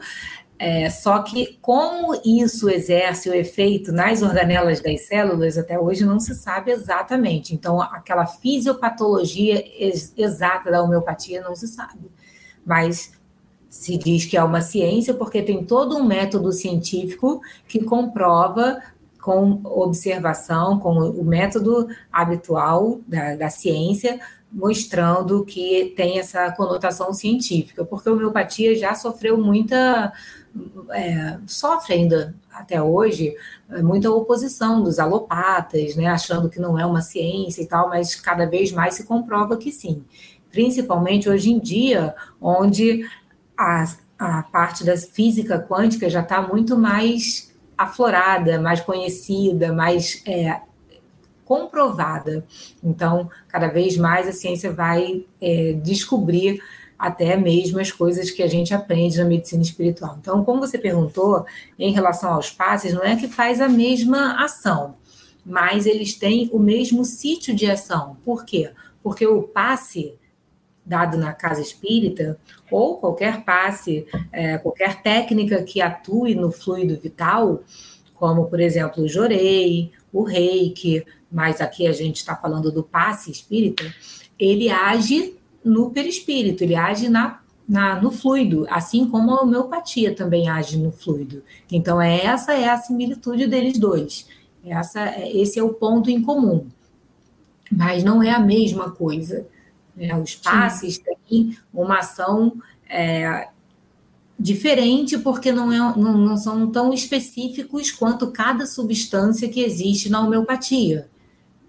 é, 0.63 0.91
só 0.91 1.23
que 1.23 1.59
como 1.63 2.21
isso 2.23 2.69
exerce 2.69 3.31
o 3.31 3.35
efeito 3.35 3.93
nas 3.93 4.21
organelas 4.21 4.83
das 4.83 5.07
células, 5.07 5.57
até 5.57 5.81
hoje 5.81 6.05
não 6.05 6.21
se 6.21 6.35
sabe 6.35 6.71
exatamente. 6.71 7.55
Então, 7.55 7.81
aquela 7.81 8.27
fisiopatologia 8.27 9.65
ex 9.83 10.13
exata 10.19 10.71
da 10.71 10.83
homeopatia 10.83 11.41
não 11.41 11.57
se 11.57 11.67
sabe. 11.67 12.11
Mas 12.63 13.11
se 13.71 13.97
diz 13.97 14.27
que 14.27 14.37
é 14.37 14.45
uma 14.45 14.61
ciência 14.61 15.15
porque 15.15 15.41
tem 15.41 15.65
todo 15.65 15.97
um 15.97 16.05
método 16.05 16.53
científico 16.53 17.41
que 17.67 17.83
comprova 17.83 18.83
com 19.19 19.63
observação, 19.65 20.79
com 20.79 20.93
o 20.93 21.25
método 21.25 21.89
habitual 22.13 23.01
da, 23.09 23.35
da 23.35 23.49
ciência, 23.49 24.21
mostrando 24.53 25.45
que 25.45 25.93
tem 25.97 26.19
essa 26.19 26.51
conotação 26.53 27.13
científica, 27.13 27.85
porque 27.85 28.09
a 28.09 28.13
homeopatia 28.13 28.75
já 28.75 28.95
sofreu 28.95 29.39
muita 29.39 30.13
é, 30.91 31.39
sofre 31.47 31.95
ainda 31.95 32.35
até 32.53 32.83
hoje 32.83 33.35
é, 33.71 33.81
muita 33.83 34.11
oposição 34.11 34.83
dos 34.83 34.99
alopatas, 34.99 35.95
né, 35.95 36.07
achando 36.09 36.51
que 36.51 36.59
não 36.59 36.79
é 36.79 36.85
uma 36.85 37.01
ciência 37.01 37.63
e 37.63 37.67
tal, 37.67 37.89
mas 37.89 38.15
cada 38.17 38.47
vez 38.47 38.73
mais 38.73 38.95
se 38.95 39.05
comprova 39.05 39.57
que 39.57 39.71
sim. 39.71 40.05
Principalmente 40.51 41.29
hoje 41.29 41.53
em 41.53 41.61
dia, 41.61 42.15
onde 42.41 43.09
a, 43.57 43.85
a 44.19 44.43
parte 44.43 44.85
da 44.85 44.97
física 44.97 45.61
quântica 45.61 46.11
já 46.11 46.21
está 46.21 46.43
muito 46.43 46.77
mais 46.77 47.55
aflorada, 47.79 48.61
mais 48.61 48.81
conhecida, 48.81 49.73
mais 49.73 50.23
é, 50.27 50.61
comprovada. 51.51 52.47
Então, 52.81 53.29
cada 53.49 53.67
vez 53.67 53.97
mais 53.97 54.29
a 54.29 54.33
ciência 54.33 54.73
vai 54.73 55.27
é, 55.43 55.73
descobrir 55.83 56.63
até 56.97 57.37
mesmo 57.37 57.81
as 57.81 57.91
coisas 57.91 58.31
que 58.31 58.41
a 58.41 58.47
gente 58.47 58.73
aprende 58.73 59.19
na 59.19 59.25
medicina 59.25 59.61
espiritual. 59.61 60.17
Então, 60.21 60.45
como 60.45 60.61
você 60.61 60.79
perguntou, 60.79 61.45
em 61.77 61.93
relação 61.93 62.35
aos 62.35 62.53
passes, 62.53 62.95
não 62.95 63.03
é 63.03 63.17
que 63.17 63.27
faz 63.27 63.61
a 63.61 63.69
mesma 63.69 64.41
ação, 64.41 64.95
mas 65.45 65.87
eles 65.87 66.15
têm 66.15 66.49
o 66.53 66.59
mesmo 66.61 67.05
sítio 67.05 67.53
de 67.53 67.69
ação. 67.69 68.17
Por 68.25 68.45
quê? 68.45 68.71
Porque 69.03 69.27
o 69.27 69.43
passe 69.43 70.15
dado 70.87 71.19
na 71.19 71.33
casa 71.33 71.61
espírita, 71.61 72.39
ou 72.71 72.99
qualquer 72.99 73.45
passe, 73.45 74.07
é, 74.31 74.57
qualquer 74.59 75.03
técnica 75.03 75.65
que 75.65 75.81
atue 75.81 76.37
no 76.37 76.53
fluido 76.53 76.97
vital, 77.01 77.65
como, 78.15 78.47
por 78.47 78.61
exemplo, 78.61 79.03
o 79.03 79.09
jorei, 79.09 79.91
o 80.13 80.23
reiki, 80.23 81.05
mas 81.31 81.61
aqui 81.61 81.87
a 81.87 81.93
gente 81.93 82.17
está 82.17 82.35
falando 82.35 82.73
do 82.73 82.83
passe 82.83 83.31
espírita, 83.31 83.85
ele 84.39 84.71
age 84.71 85.37
no 85.65 85.91
perispírito, 85.91 86.65
ele 86.65 86.75
age 86.75 87.09
na, 87.09 87.41
na, 87.69 88.01
no 88.01 88.11
fluido, 88.11 88.67
assim 88.71 89.09
como 89.09 89.33
a 89.33 89.43
homeopatia 89.43 90.15
também 90.15 90.49
age 90.49 90.77
no 90.77 90.91
fluido. 90.91 91.43
Então, 91.71 92.01
é, 92.01 92.25
essa 92.25 92.53
é 92.55 92.69
a 92.69 92.77
similitude 92.77 93.47
deles 93.47 93.79
dois. 93.79 94.27
Essa, 94.65 95.01
é, 95.01 95.37
esse 95.37 95.59
é 95.59 95.63
o 95.63 95.75
ponto 95.75 96.11
em 96.11 96.23
comum. 96.23 96.67
Mas 97.71 98.03
não 98.03 98.23
é 98.23 98.31
a 98.31 98.41
mesma 98.41 98.91
coisa. 98.91 99.47
Né? 99.95 100.15
Os 100.17 100.35
passes 100.35 100.99
têm 101.29 101.57
uma 101.73 101.99
ação 101.99 102.55
é, 102.89 103.49
diferente 104.39 105.19
porque 105.19 105.53
não, 105.53 105.71
é, 105.71 105.79
não, 105.79 106.17
não 106.19 106.37
são 106.37 106.71
tão 106.71 106.93
específicos 106.93 107.91
quanto 107.93 108.31
cada 108.33 108.67
substância 108.67 109.49
que 109.49 109.61
existe 109.61 110.09
na 110.09 110.21
homeopatia, 110.21 111.09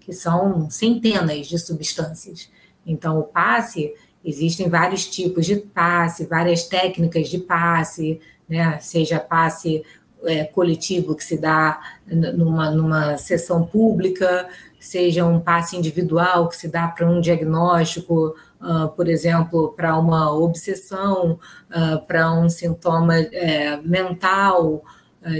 que 0.04 0.12
são 0.12 0.68
centenas 0.70 1.46
de 1.46 1.58
substâncias. 1.58 2.50
Então, 2.86 3.18
o 3.18 3.24
passe, 3.24 3.94
existem 4.24 4.68
vários 4.68 5.06
tipos 5.06 5.46
de 5.46 5.56
passe, 5.56 6.26
várias 6.26 6.64
técnicas 6.64 7.28
de 7.28 7.38
passe, 7.38 8.20
né? 8.48 8.78
seja 8.80 9.18
passe 9.18 9.84
é, 10.24 10.44
coletivo 10.44 11.14
que 11.14 11.24
se 11.24 11.36
dá 11.36 11.80
numa, 12.06 12.70
numa 12.70 13.16
sessão 13.18 13.64
pública, 13.64 14.48
seja 14.78 15.24
um 15.24 15.40
passe 15.40 15.76
individual 15.76 16.48
que 16.48 16.56
se 16.56 16.68
dá 16.68 16.88
para 16.88 17.08
um 17.08 17.20
diagnóstico, 17.20 18.34
uh, 18.60 18.88
por 18.96 19.08
exemplo, 19.08 19.72
para 19.76 19.96
uma 19.96 20.32
obsessão, 20.32 21.38
uh, 21.70 22.04
para 22.06 22.32
um 22.32 22.48
sintoma 22.48 23.16
é, 23.18 23.76
mental 23.78 24.82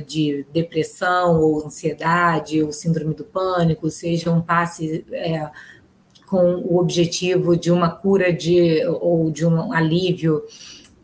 de 0.06 0.46
depressão 0.52 1.40
ou 1.40 1.66
ansiedade 1.66 2.62
ou 2.62 2.72
síndrome 2.72 3.14
do 3.14 3.24
pânico, 3.24 3.90
seja 3.90 4.30
um 4.30 4.40
passe 4.40 5.04
é, 5.12 5.50
com 6.26 6.54
o 6.64 6.78
objetivo 6.78 7.56
de 7.56 7.70
uma 7.70 7.90
cura 7.90 8.32
de, 8.32 8.82
ou 8.86 9.30
de 9.30 9.44
um 9.44 9.72
alívio 9.72 10.42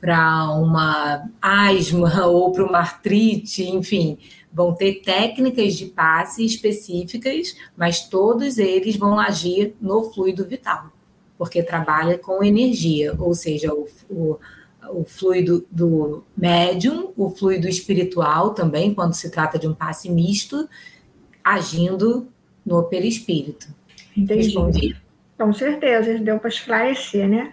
para 0.01 0.51
uma 0.55 1.29
asma 1.43 2.25
ou 2.27 2.53
para 2.53 2.65
uma 2.65 2.79
artrite, 2.79 3.63
enfim, 3.69 4.19
vão 4.53 4.73
ter 4.75 5.03
técnicas 5.03 5.75
de 5.75 5.87
passe 5.87 6.45
específicas, 6.45 7.55
mas 7.77 8.09
todos 8.09 8.59
eles 8.59 8.97
vão 8.97 9.19
agir 9.19 9.75
no 9.81 10.11
fluido 10.11 10.47
vital, 10.47 10.91
porque 11.37 11.63
trabalha 11.63 12.17
com 12.17 12.43
energia, 12.43 13.15
ou 13.19 13.35
seja, 13.35 13.73
o, 13.73 13.87
o, 14.09 14.39
o 14.91 15.05
fluido 15.05 15.67
do 15.71 16.25
médium, 16.37 17.13
o 17.17 17.31
fluido 17.31 17.69
espiritual 17.69 18.51
também, 18.51 18.95
quando 18.95 19.15
se 19.15 19.31
trata 19.31 19.59
de 19.59 19.67
um 19.67 19.75
passe 19.75 20.11
misto, 20.11 20.69
agindo 21.43 22.29
no 22.65 22.85
perispírito. 22.85 23.69
Entendi. 24.17 24.45
Respondi? 24.45 24.97
Com 25.39 25.53
certeza, 25.53 26.19
deu 26.19 26.39
para 26.39 26.49
esclarecer, 26.49 27.29
né? 27.29 27.53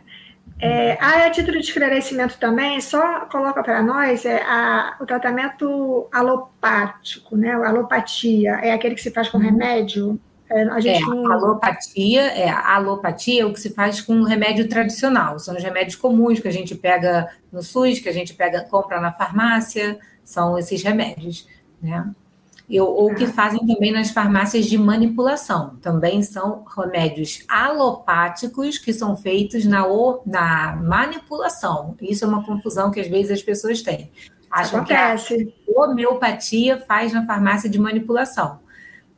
É, 0.60 0.94
a 1.02 1.30
título 1.30 1.60
de 1.60 1.66
esclarecimento 1.66 2.38
também, 2.40 2.80
só 2.80 3.26
coloca 3.26 3.62
para 3.62 3.84
nós 3.84 4.26
é, 4.26 4.42
a, 4.44 4.96
o 5.02 5.06
tratamento 5.06 6.08
alopático, 6.12 7.36
né? 7.36 7.52
A 7.52 7.70
alopatia 7.70 8.52
é 8.62 8.72
aquele 8.72 8.96
que 8.96 9.02
se 9.02 9.12
faz 9.12 9.28
com 9.28 9.38
uhum. 9.38 9.44
remédio. 9.44 10.20
É, 10.50 10.64
a 10.64 10.80
gente 10.80 11.04
é, 11.04 11.08
não... 11.08 11.32
alopatia 11.32 12.22
é 12.22 12.50
a 12.50 12.76
alopatia 12.76 13.42
é 13.42 13.46
o 13.46 13.54
que 13.54 13.60
se 13.60 13.72
faz 13.72 14.02
com 14.02 14.24
remédio 14.24 14.68
tradicional. 14.70 15.40
São 15.40 15.56
os 15.56 15.64
remédios 15.64 15.96
comuns 15.96 16.40
que 16.40 16.48
a 16.48 16.52
gente 16.52 16.76
pega 16.76 17.30
no 17.52 17.64
SUS, 17.64 18.00
que 18.00 18.10
a 18.10 18.14
gente 18.14 18.34
pega, 18.34 18.62
compra 18.62 19.02
na 19.02 19.12
farmácia, 19.12 19.98
são 20.24 20.58
esses 20.58 20.84
remédios, 20.84 21.48
né? 21.82 22.10
Eu, 22.68 22.88
ou 22.88 23.14
que 23.14 23.28
fazem 23.28 23.60
também 23.60 23.92
nas 23.92 24.10
farmácias 24.10 24.66
de 24.66 24.76
manipulação. 24.76 25.76
Também 25.84 26.24
são 26.24 26.64
remédios 26.76 27.44
alopáticos 27.48 28.80
que 28.80 28.92
são 28.92 29.16
feitos 29.16 29.66
na, 29.66 29.86
na 30.26 30.76
manipulação. 30.76 31.96
Isso 32.02 32.26
é 32.26 32.28
uma 32.28 32.44
confusão 32.44 32.90
que 32.90 33.00
às 33.00 33.08
vezes 33.08 33.32
as 33.32 33.44
pessoas 33.44 33.84
têm. 33.84 34.10
Acham 34.50 34.80
Acontece. 34.80 35.46
que 35.46 35.74
a 35.76 35.82
homeopatia 35.82 36.84
faz 36.88 37.14
na 37.14 37.26
farmácia 37.26 37.70
de 37.70 37.78
manipulação. 37.78 38.60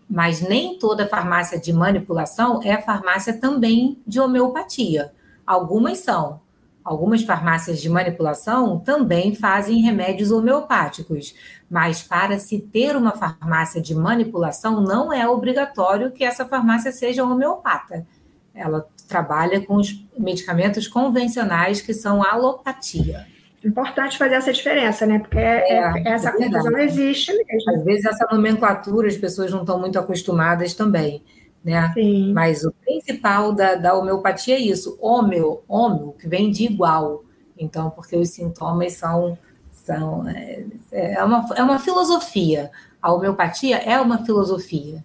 Mas 0.09 0.41
nem 0.41 0.77
toda 0.79 1.07
farmácia 1.07 1.59
de 1.59 1.73
manipulação 1.73 2.61
é 2.63 2.81
farmácia 2.81 3.33
também 3.33 4.01
de 4.07 4.19
homeopatia. 4.19 5.11
Algumas 5.45 5.99
são, 5.99 6.39
Algumas 6.87 7.21
farmácias 7.21 7.81
de 7.81 7.89
manipulação 7.89 8.79
também 8.79 9.35
fazem 9.35 9.81
remédios 9.81 10.31
homeopáticos, 10.31 11.35
mas 11.69 12.01
para 12.01 12.39
se 12.39 12.61
ter 12.61 12.95
uma 12.95 13.11
farmácia 13.11 13.81
de 13.81 13.93
manipulação, 13.93 14.79
não 14.79 15.11
é 15.11 15.27
obrigatório 15.27 16.11
que 16.11 16.23
essa 16.23 16.45
farmácia 16.45 16.93
seja 16.93 17.25
homeopata. 17.25 18.07
Ela 18.55 18.87
trabalha 19.05 19.59
com 19.59 19.75
os 19.75 20.01
medicamentos 20.17 20.87
convencionais 20.87 21.81
que 21.81 21.93
são 21.93 22.23
alopatia. 22.23 23.27
Importante 23.67 24.17
fazer 24.17 24.35
essa 24.35 24.53
diferença, 24.53 25.05
né? 25.05 25.19
Porque 25.19 25.37
é, 25.37 25.73
é, 25.73 26.07
essa 26.07 26.29
é 26.29 26.31
confusão 26.31 26.77
existe 26.77 27.31
mesmo. 27.33 27.71
Às 27.75 27.83
vezes 27.83 28.05
essa 28.05 28.27
nomenclatura 28.31 29.07
as 29.07 29.17
pessoas 29.17 29.51
não 29.51 29.61
estão 29.61 29.79
muito 29.79 29.99
acostumadas 29.99 30.73
também 30.73 31.23
né? 31.67 31.91
Sim. 31.93 32.31
Mas 32.33 32.63
o 32.63 32.71
principal 32.71 33.51
da, 33.51 33.75
da 33.75 33.93
homeopatia 33.93 34.55
é 34.55 34.59
isso, 34.59 34.97
homeo, 35.01 35.61
homeo, 35.67 36.13
que 36.13 36.25
vem 36.25 36.49
de 36.49 36.63
igual. 36.63 37.25
Então, 37.57 37.89
porque 37.89 38.15
os 38.15 38.29
sintomas 38.29 38.93
são, 38.93 39.37
são 39.71 40.25
é, 40.29 40.65
é, 40.91 41.23
uma, 41.23 41.45
é 41.57 41.61
uma 41.61 41.77
filosofia. 41.77 42.71
A 43.01 43.11
homeopatia 43.11 43.77
é 43.77 43.99
uma 43.99 44.23
filosofia. 44.25 45.03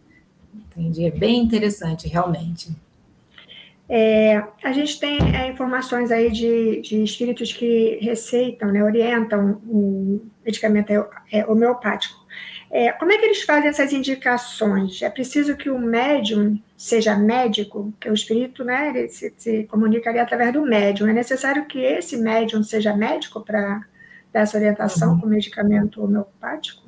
Entendi? 0.54 1.06
É 1.06 1.10
bem 1.10 1.42
interessante, 1.42 2.06
realmente. 2.06 2.70
É, 3.94 4.42
a 4.64 4.72
gente 4.72 4.98
tem 4.98 5.18
é, 5.36 5.50
informações 5.50 6.10
aí 6.10 6.30
de, 6.30 6.80
de 6.80 7.02
espíritos 7.02 7.52
que 7.52 7.98
receitam, 8.00 8.72
né, 8.72 8.82
orientam 8.82 9.60
o 9.66 10.18
medicamento 10.42 10.90
é, 11.30 11.44
homeopático. 11.44 12.18
É, 12.70 12.90
como 12.92 13.12
é 13.12 13.18
que 13.18 13.26
eles 13.26 13.42
fazem 13.42 13.68
essas 13.68 13.92
indicações? 13.92 15.02
É 15.02 15.10
preciso 15.10 15.58
que 15.58 15.68
o 15.68 15.78
médium 15.78 16.58
seja 16.74 17.14
médico, 17.14 17.92
que 18.00 18.08
o 18.08 18.14
espírito 18.14 18.64
né, 18.64 18.88
ele 18.88 19.10
se, 19.10 19.30
se 19.36 19.64
comunica 19.64 20.08
ali 20.08 20.20
através 20.20 20.54
do 20.54 20.62
médium. 20.62 21.08
É 21.08 21.12
necessário 21.12 21.66
que 21.66 21.78
esse 21.78 22.16
médium 22.16 22.62
seja 22.62 22.96
médico 22.96 23.42
para 23.42 23.84
dar 24.32 24.40
essa 24.40 24.56
orientação 24.56 25.12
uhum. 25.12 25.20
com 25.20 25.26
medicamento 25.26 26.02
homeopático? 26.02 26.82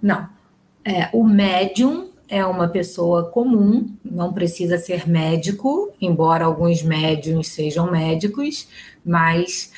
Não. 0.00 0.28
É, 0.84 1.08
o 1.12 1.24
médium 1.24 2.09
é 2.30 2.46
uma 2.46 2.68
pessoa 2.68 3.24
comum, 3.24 3.92
não 4.04 4.32
precisa 4.32 4.78
ser 4.78 5.08
médico, 5.08 5.92
embora 6.00 6.44
alguns 6.44 6.80
médiums 6.80 7.48
sejam 7.48 7.90
médicos, 7.90 8.68
mas 9.04 9.72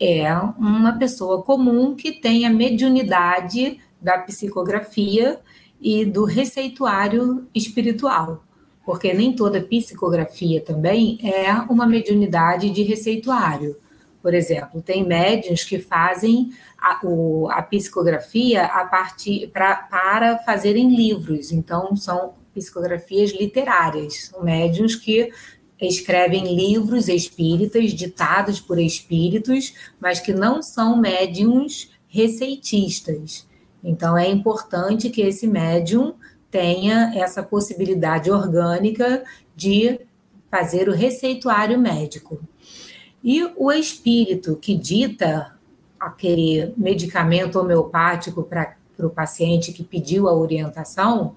é 0.00 0.34
uma 0.58 0.96
pessoa 0.98 1.42
comum 1.42 1.94
que 1.94 2.10
tenha 2.10 2.48
mediunidade 2.48 3.78
da 4.00 4.16
psicografia 4.16 5.38
e 5.78 6.06
do 6.06 6.24
receituário 6.24 7.46
espiritual, 7.54 8.42
porque 8.86 9.12
nem 9.12 9.34
toda 9.34 9.60
psicografia 9.60 10.62
também 10.62 11.18
é 11.22 11.52
uma 11.70 11.86
mediunidade 11.86 12.70
de 12.70 12.82
receituário. 12.82 13.76
Por 14.22 14.34
exemplo, 14.34 14.82
tem 14.82 15.06
médiuns 15.06 15.64
que 15.64 15.78
fazem 15.78 16.50
a, 16.78 17.00
o, 17.04 17.48
a 17.50 17.62
psicografia 17.62 18.64
a 18.64 18.84
partir 18.84 19.48
pra, 19.48 19.76
para 19.76 20.38
fazerem 20.38 20.94
livros, 20.94 21.52
então 21.52 21.96
são 21.96 22.34
psicografias 22.52 23.30
literárias, 23.30 24.26
são 24.26 24.42
médiuns 24.42 24.94
que 24.94 25.32
escrevem 25.80 26.54
livros 26.54 27.08
espíritas 27.08 27.92
ditados 27.92 28.60
por 28.60 28.78
espíritos, 28.78 29.72
mas 29.98 30.20
que 30.20 30.32
não 30.32 30.62
são 30.62 30.96
médiums 30.96 31.90
receitistas. 32.08 33.46
Então, 33.82 34.18
é 34.18 34.28
importante 34.28 35.08
que 35.08 35.22
esse 35.22 35.46
médium 35.46 36.14
tenha 36.50 37.12
essa 37.14 37.42
possibilidade 37.42 38.30
orgânica 38.30 39.24
de 39.56 40.00
fazer 40.50 40.88
o 40.88 40.92
receituário 40.92 41.78
médico. 41.78 42.42
E 43.22 43.44
o 43.56 43.70
espírito 43.70 44.56
que 44.56 44.74
dita 44.74 45.54
aquele 45.98 46.72
medicamento 46.76 47.58
homeopático 47.58 48.42
para 48.42 48.74
o 48.98 49.10
paciente 49.10 49.72
que 49.72 49.84
pediu 49.84 50.28
a 50.28 50.34
orientação, 50.34 51.36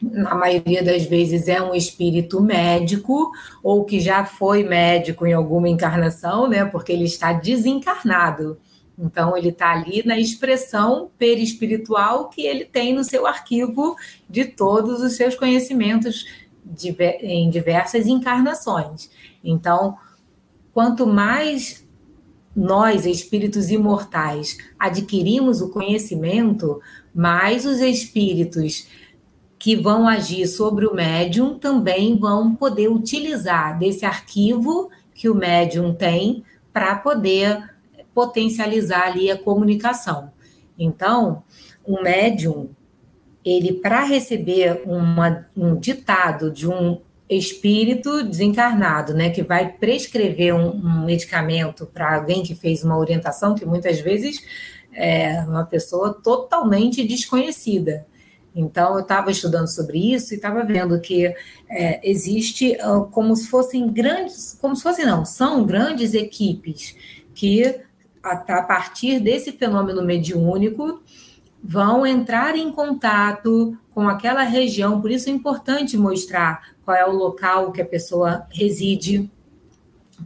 na 0.00 0.34
maioria 0.34 0.82
das 0.82 1.04
vezes 1.04 1.46
é 1.46 1.60
um 1.60 1.74
espírito 1.74 2.40
médico 2.40 3.30
ou 3.62 3.84
que 3.84 4.00
já 4.00 4.24
foi 4.24 4.64
médico 4.64 5.26
em 5.26 5.34
alguma 5.34 5.68
encarnação, 5.68 6.48
né? 6.48 6.64
Porque 6.64 6.90
ele 6.90 7.04
está 7.04 7.34
desencarnado. 7.34 8.58
Então, 8.98 9.36
ele 9.36 9.48
está 9.48 9.72
ali 9.72 10.02
na 10.04 10.18
expressão 10.18 11.10
perispiritual 11.18 12.28
que 12.28 12.42
ele 12.42 12.64
tem 12.64 12.94
no 12.94 13.04
seu 13.04 13.26
arquivo 13.26 13.96
de 14.28 14.44
todos 14.44 15.00
os 15.00 15.14
seus 15.14 15.34
conhecimentos 15.34 16.26
em 17.22 17.48
diversas 17.50 18.06
encarnações. 18.06 19.10
Então, 19.42 19.96
quanto 20.72 21.06
mais 21.06 21.86
nós, 22.54 23.06
espíritos 23.06 23.70
imortais, 23.70 24.58
adquirimos 24.78 25.60
o 25.60 25.70
conhecimento, 25.70 26.80
mais 27.14 27.64
os 27.64 27.80
espíritos 27.80 28.86
que 29.58 29.76
vão 29.76 30.08
agir 30.08 30.46
sobre 30.46 30.86
o 30.86 30.94
médium 30.94 31.58
também 31.58 32.18
vão 32.18 32.54
poder 32.54 32.88
utilizar 32.88 33.78
desse 33.78 34.04
arquivo 34.04 34.90
que 35.14 35.28
o 35.28 35.34
médium 35.34 35.94
tem 35.94 36.42
para 36.72 36.96
poder 36.96 37.74
potencializar 38.14 39.08
ali 39.08 39.30
a 39.30 39.38
comunicação. 39.38 40.32
Então, 40.78 41.42
um 41.86 42.02
médium, 42.02 42.70
ele 43.44 43.74
para 43.74 44.02
receber 44.02 44.82
uma, 44.86 45.46
um 45.56 45.76
ditado 45.76 46.50
de 46.50 46.66
um 46.66 47.00
espírito 47.30 48.24
desencarnado, 48.24 49.14
né, 49.14 49.30
que 49.30 49.42
vai 49.42 49.72
prescrever 49.72 50.54
um, 50.54 50.70
um 50.70 51.04
medicamento 51.04 51.86
para 51.86 52.16
alguém 52.16 52.42
que 52.42 52.54
fez 52.54 52.82
uma 52.82 52.98
orientação, 52.98 53.54
que 53.54 53.64
muitas 53.64 54.00
vezes 54.00 54.44
é 54.92 55.40
uma 55.42 55.64
pessoa 55.64 56.12
totalmente 56.12 57.06
desconhecida. 57.06 58.06
Então, 58.54 58.94
eu 58.94 59.00
estava 59.00 59.30
estudando 59.30 59.68
sobre 59.68 60.12
isso 60.12 60.34
e 60.34 60.36
estava 60.36 60.64
vendo 60.64 61.00
que 61.00 61.32
é, 61.68 62.00
existe 62.02 62.76
uh, 62.84 63.04
como 63.06 63.36
se 63.36 63.46
fossem 63.46 63.88
grandes, 63.92 64.58
como 64.60 64.74
se 64.74 64.82
fossem 64.82 65.06
não, 65.06 65.24
são 65.24 65.64
grandes 65.64 66.14
equipes 66.14 66.96
que, 67.32 67.64
a, 68.22 68.32
a 68.32 68.62
partir 68.62 69.20
desse 69.20 69.52
fenômeno 69.52 70.02
mediúnico, 70.02 71.00
vão 71.62 72.04
entrar 72.04 72.56
em 72.56 72.72
contato 72.72 73.78
com 73.90 74.08
aquela 74.08 74.42
região. 74.42 75.00
Por 75.00 75.10
isso 75.10 75.28
é 75.28 75.32
importante 75.32 75.96
mostrar 75.96 76.74
qual 76.90 76.96
é 76.96 77.06
o 77.06 77.12
local 77.12 77.70
que 77.70 77.80
a 77.80 77.86
pessoa 77.86 78.46
reside, 78.50 79.30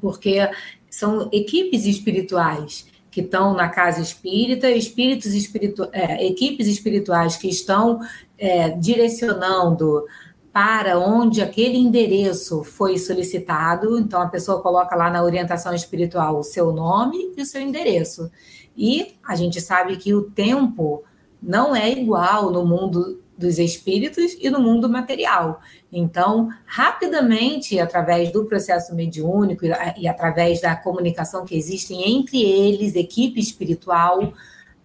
porque 0.00 0.48
são 0.88 1.28
equipes 1.30 1.84
espirituais 1.84 2.86
que 3.10 3.20
estão 3.20 3.52
na 3.52 3.68
casa 3.68 4.00
espírita, 4.00 4.70
espíritos 4.70 5.34
espiritu 5.34 5.86
é, 5.92 6.26
equipes 6.26 6.66
espirituais 6.66 7.36
que 7.36 7.48
estão 7.48 8.00
é, 8.38 8.70
direcionando 8.70 10.06
para 10.52 10.98
onde 10.98 11.42
aquele 11.42 11.76
endereço 11.76 12.64
foi 12.64 12.96
solicitado. 12.96 13.98
Então, 13.98 14.22
a 14.22 14.28
pessoa 14.28 14.62
coloca 14.62 14.96
lá 14.96 15.10
na 15.10 15.22
orientação 15.22 15.74
espiritual 15.74 16.38
o 16.38 16.44
seu 16.44 16.72
nome 16.72 17.34
e 17.36 17.42
o 17.42 17.46
seu 17.46 17.60
endereço. 17.60 18.30
E 18.74 19.16
a 19.22 19.36
gente 19.36 19.60
sabe 19.60 19.96
que 19.96 20.14
o 20.14 20.22
tempo 20.22 21.04
não 21.42 21.76
é 21.76 21.92
igual 21.92 22.50
no 22.50 22.64
mundo 22.64 23.22
dos 23.36 23.58
espíritos 23.58 24.36
e 24.40 24.48
no 24.48 24.60
mundo 24.60 24.88
material. 24.88 25.60
Então, 25.92 26.48
rapidamente, 26.64 27.78
através 27.78 28.32
do 28.32 28.44
processo 28.44 28.94
mediúnico 28.94 29.64
e, 29.96 30.06
através 30.06 30.60
da 30.60 30.74
comunicação 30.76 31.44
que 31.44 31.56
existe 31.56 31.94
entre 31.94 32.40
eles, 32.40 32.94
equipe 32.94 33.40
espiritual, 33.40 34.32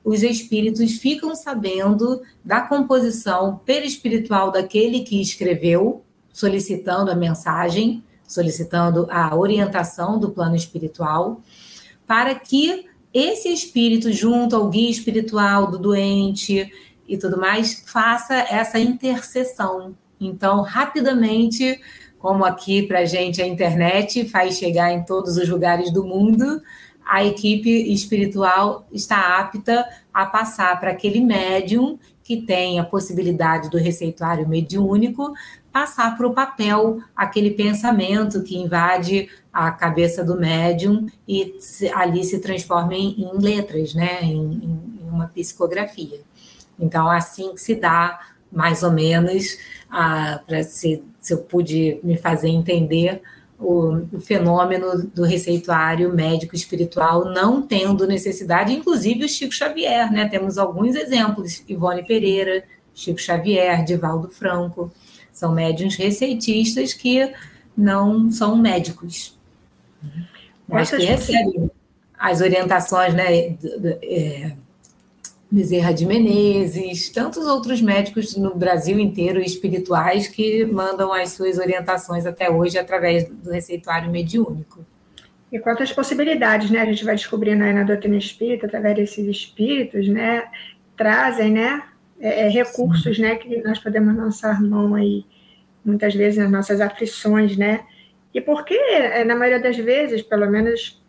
os 0.03 0.23
espíritos 0.23 0.93
ficam 0.93 1.35
sabendo 1.35 2.21
da 2.43 2.61
composição 2.61 3.61
perispiritual 3.65 4.51
daquele 4.51 5.01
que 5.01 5.21
escreveu, 5.21 6.03
solicitando 6.31 7.11
a 7.11 7.15
mensagem, 7.15 8.03
solicitando 8.27 9.07
a 9.09 9.35
orientação 9.35 10.19
do 10.19 10.29
plano 10.29 10.55
espiritual, 10.55 11.41
para 12.07 12.33
que 12.35 12.85
esse 13.13 13.51
espírito, 13.51 14.11
junto 14.11 14.55
ao 14.55 14.69
guia 14.69 14.89
espiritual 14.89 15.69
do 15.69 15.79
doente, 15.79 16.71
e 17.09 17.17
tudo 17.17 17.39
mais, 17.39 17.83
faça 17.87 18.35
essa 18.35 18.79
intercessão. 18.79 19.95
Então, 20.21 20.61
rapidamente, 20.61 21.81
como 22.19 22.45
aqui 22.45 22.83
para 22.83 22.99
a 22.99 23.05
gente 23.05 23.41
a 23.41 23.47
internet 23.47 24.29
faz 24.29 24.57
chegar 24.57 24.93
em 24.93 25.03
todos 25.03 25.35
os 25.35 25.49
lugares 25.49 25.91
do 25.91 26.05
mundo, 26.05 26.61
a 27.05 27.25
equipe 27.25 27.91
espiritual 27.91 28.85
está 28.91 29.39
apta 29.39 29.83
a 30.13 30.27
passar 30.27 30.79
para 30.79 30.91
aquele 30.91 31.19
médium 31.19 31.97
que 32.23 32.37
tem 32.37 32.79
a 32.79 32.83
possibilidade 32.83 33.71
do 33.71 33.77
receituário 33.79 34.47
mediúnico 34.47 35.33
passar 35.71 36.15
para 36.17 36.27
o 36.27 36.33
papel 36.33 36.99
aquele 37.15 37.51
pensamento 37.51 38.43
que 38.43 38.57
invade 38.57 39.29
a 39.51 39.71
cabeça 39.71 40.23
do 40.23 40.37
médium 40.37 41.07
e 41.27 41.55
ali 41.93 42.23
se 42.23 42.39
transforma 42.39 42.93
em, 42.93 43.21
em 43.21 43.37
letras, 43.39 43.93
né, 43.93 44.19
em, 44.21 44.99
em 45.01 45.09
uma 45.09 45.27
psicografia. 45.27 46.19
Então, 46.79 47.09
assim 47.09 47.53
que 47.53 47.61
se 47.61 47.75
dá, 47.75 48.19
mais 48.51 48.83
ou 48.83 48.91
menos, 48.91 49.57
para 49.89 50.63
se, 50.63 51.03
se 51.19 51.33
eu 51.33 51.39
pude 51.39 51.99
me 52.03 52.17
fazer 52.17 52.49
entender 52.49 53.21
o, 53.59 53.97
o, 54.13 54.21
fenômeno 54.21 55.03
do 55.03 55.23
receituário 55.23 56.13
médico 56.13 56.55
espiritual 56.55 57.25
não 57.25 57.61
tendo 57.61 58.07
necessidade, 58.07 58.73
inclusive 58.73 59.25
o 59.25 59.29
Chico 59.29 59.53
Xavier, 59.53 60.11
né? 60.11 60.29
Temos 60.29 60.57
alguns 60.57 60.95
exemplos, 60.95 61.61
Ivone 61.67 62.05
Pereira, 62.05 62.63
Chico 62.95 63.19
Xavier, 63.19 63.83
Divaldo 63.83 64.29
Franco, 64.29 64.91
são 65.31 65.53
médiums 65.53 65.95
receitistas 65.95 66.93
que 66.93 67.31
não 67.75 68.31
são 68.31 68.55
médicos, 68.55 69.37
mas 70.67 70.89
que 70.89 71.03
recebem 71.03 71.69
as 72.17 72.41
orientações, 72.41 73.13
né? 73.13 73.57
É, 74.01 74.53
Bezerra 75.51 75.91
de 75.91 76.05
Menezes, 76.05 77.09
tantos 77.09 77.47
outros 77.47 77.81
médicos 77.81 78.37
no 78.37 78.55
Brasil 78.55 78.99
inteiro 78.99 79.41
espirituais 79.41 80.27
que 80.27 80.63
mandam 80.65 81.11
as 81.11 81.31
suas 81.31 81.57
orientações 81.57 82.27
até 82.27 82.51
hoje 82.51 82.77
através 82.77 83.27
do 83.27 83.49
receituário 83.49 84.11
mediúnico. 84.11 84.85
E 85.51 85.57
quantas 85.57 85.91
possibilidades, 85.91 86.69
né? 86.69 86.81
A 86.81 86.85
gente 86.85 87.03
vai 87.03 87.15
descobrindo 87.15 87.63
aí 87.63 87.73
na 87.73 87.83
doutrina 87.83 88.17
espírita, 88.17 88.67
através 88.67 88.95
desses 88.95 89.25
espíritos, 89.25 90.07
né? 90.07 90.43
Trazem, 90.95 91.51
né? 91.51 91.81
É, 92.19 92.45
é 92.45 92.49
recursos, 92.49 93.15
Sim. 93.15 93.23
né? 93.23 93.35
Que 93.35 93.59
nós 93.63 93.79
podemos 93.79 94.15
lançar 94.15 94.61
mão 94.61 94.93
aí, 94.93 95.25
muitas 95.83 96.13
vezes, 96.13 96.37
nas 96.37 96.51
nossas 96.51 96.79
aflições, 96.79 97.57
né? 97.57 97.81
E 98.31 98.39
porque, 98.39 98.75
é, 98.75 99.23
na 99.25 99.35
maioria 99.35 99.59
das 99.59 99.77
vezes, 99.77 100.21
pelo 100.21 100.47
menos 100.47 101.01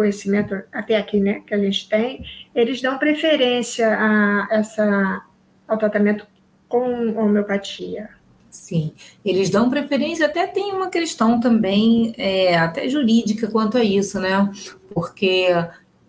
conhecimento 0.00 0.54
até 0.72 0.96
aqui, 0.96 1.20
né, 1.20 1.42
que 1.46 1.52
a 1.52 1.58
gente 1.58 1.86
tem, 1.86 2.24
eles 2.54 2.80
dão 2.80 2.96
preferência 2.96 3.86
a 3.86 4.48
essa, 4.50 5.22
ao 5.68 5.76
tratamento 5.76 6.26
com 6.66 7.18
homeopatia. 7.18 8.08
Sim, 8.50 8.94
eles 9.22 9.50
dão 9.50 9.68
preferência, 9.68 10.24
até 10.24 10.46
tem 10.46 10.72
uma 10.72 10.88
questão 10.88 11.38
também, 11.38 12.14
é, 12.16 12.56
até 12.56 12.88
jurídica 12.88 13.46
quanto 13.48 13.76
a 13.76 13.84
isso, 13.84 14.18
né? 14.18 14.50
Porque 14.94 15.48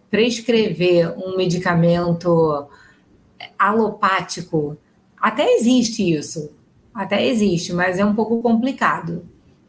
prescrever 0.10 1.14
um 1.20 1.36
medicamento 1.36 2.66
alopático, 3.60 4.78
até 5.20 5.54
existe 5.56 6.14
isso, 6.14 6.50
até 6.94 7.28
existe, 7.28 7.74
mas 7.74 8.00
é 8.00 8.06
um 8.06 8.16
pouco 8.16 8.42
complicado. 8.42 9.26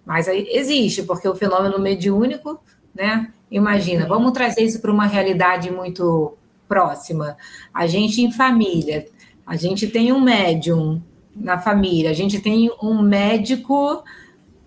Mas 0.06 0.28
existe, 0.28 1.02
porque 1.02 1.28
o 1.28 1.35
fenômeno 1.35 1.78
mediúnico, 1.80 2.61
né, 2.94 3.32
Imagina, 3.52 4.06
vamos 4.06 4.32
trazer 4.32 4.62
isso 4.62 4.80
para 4.80 4.90
uma 4.90 5.06
realidade 5.06 5.70
muito 5.70 6.38
próxima. 6.66 7.36
A 7.72 7.86
gente 7.86 8.22
em 8.22 8.32
família, 8.32 9.06
a 9.46 9.56
gente 9.56 9.86
tem 9.86 10.10
um 10.10 10.20
médium 10.20 11.02
na 11.36 11.58
família, 11.58 12.10
a 12.10 12.14
gente 12.14 12.40
tem 12.40 12.70
um 12.82 13.02
médico 13.02 14.02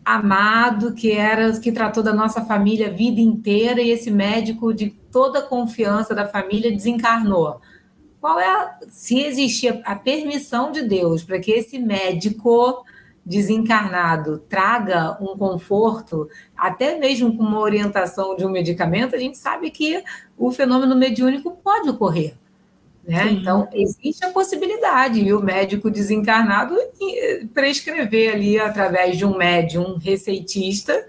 amado 0.03 0.93
que 0.93 1.11
era 1.11 1.59
que 1.59 1.71
tratou 1.71 2.03
da 2.03 2.13
nossa 2.13 2.45
família 2.45 2.87
a 2.87 2.91
vida 2.91 3.19
inteira 3.19 3.81
e 3.81 3.89
esse 3.89 4.11
médico 4.11 4.71
de 4.71 4.91
toda 5.11 5.39
a 5.39 5.47
confiança 5.47 6.13
da 6.13 6.27
família 6.27 6.71
desencarnou. 6.71 7.59
Qual 8.21 8.39
é 8.39 8.47
a, 8.47 8.77
se 8.87 9.19
existia 9.19 9.81
a 9.83 9.95
permissão 9.95 10.71
de 10.71 10.83
Deus 10.83 11.23
para 11.23 11.39
que 11.39 11.51
esse 11.51 11.79
médico 11.79 12.85
desencarnado 13.25 14.37
traga 14.47 15.17
um 15.19 15.35
conforto, 15.35 16.29
até 16.55 16.99
mesmo 16.99 17.35
com 17.35 17.43
uma 17.43 17.59
orientação 17.59 18.35
de 18.35 18.45
um 18.45 18.49
medicamento, 18.49 19.15
a 19.15 19.19
gente 19.19 19.37
sabe 19.37 19.71
que 19.71 20.03
o 20.37 20.51
fenômeno 20.51 20.95
mediúnico 20.95 21.51
pode 21.63 21.89
ocorrer. 21.89 22.35
Né? 23.07 23.31
Então, 23.31 23.67
existe 23.71 24.25
a 24.25 24.31
possibilidade, 24.31 25.19
e 25.19 25.33
o 25.33 25.41
médico 25.41 25.89
desencarnado 25.91 26.75
prescrever 27.53 28.33
ali, 28.33 28.59
através 28.59 29.17
de 29.17 29.25
um 29.25 29.37
médium 29.37 29.97
receitista, 29.97 31.05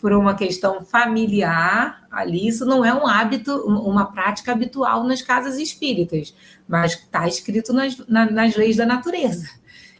por 0.00 0.12
uma 0.12 0.34
questão 0.34 0.84
familiar, 0.84 2.06
ali, 2.10 2.46
isso 2.46 2.64
não 2.64 2.84
é 2.84 2.94
um 2.94 3.06
hábito, 3.06 3.52
uma 3.66 4.12
prática 4.12 4.52
habitual 4.52 5.04
nas 5.04 5.22
casas 5.22 5.58
espíritas, 5.58 6.34
mas 6.68 6.92
está 6.92 7.26
escrito 7.26 7.72
nas, 7.72 7.96
nas 8.06 8.54
leis 8.54 8.76
da 8.76 8.86
natureza. 8.86 9.48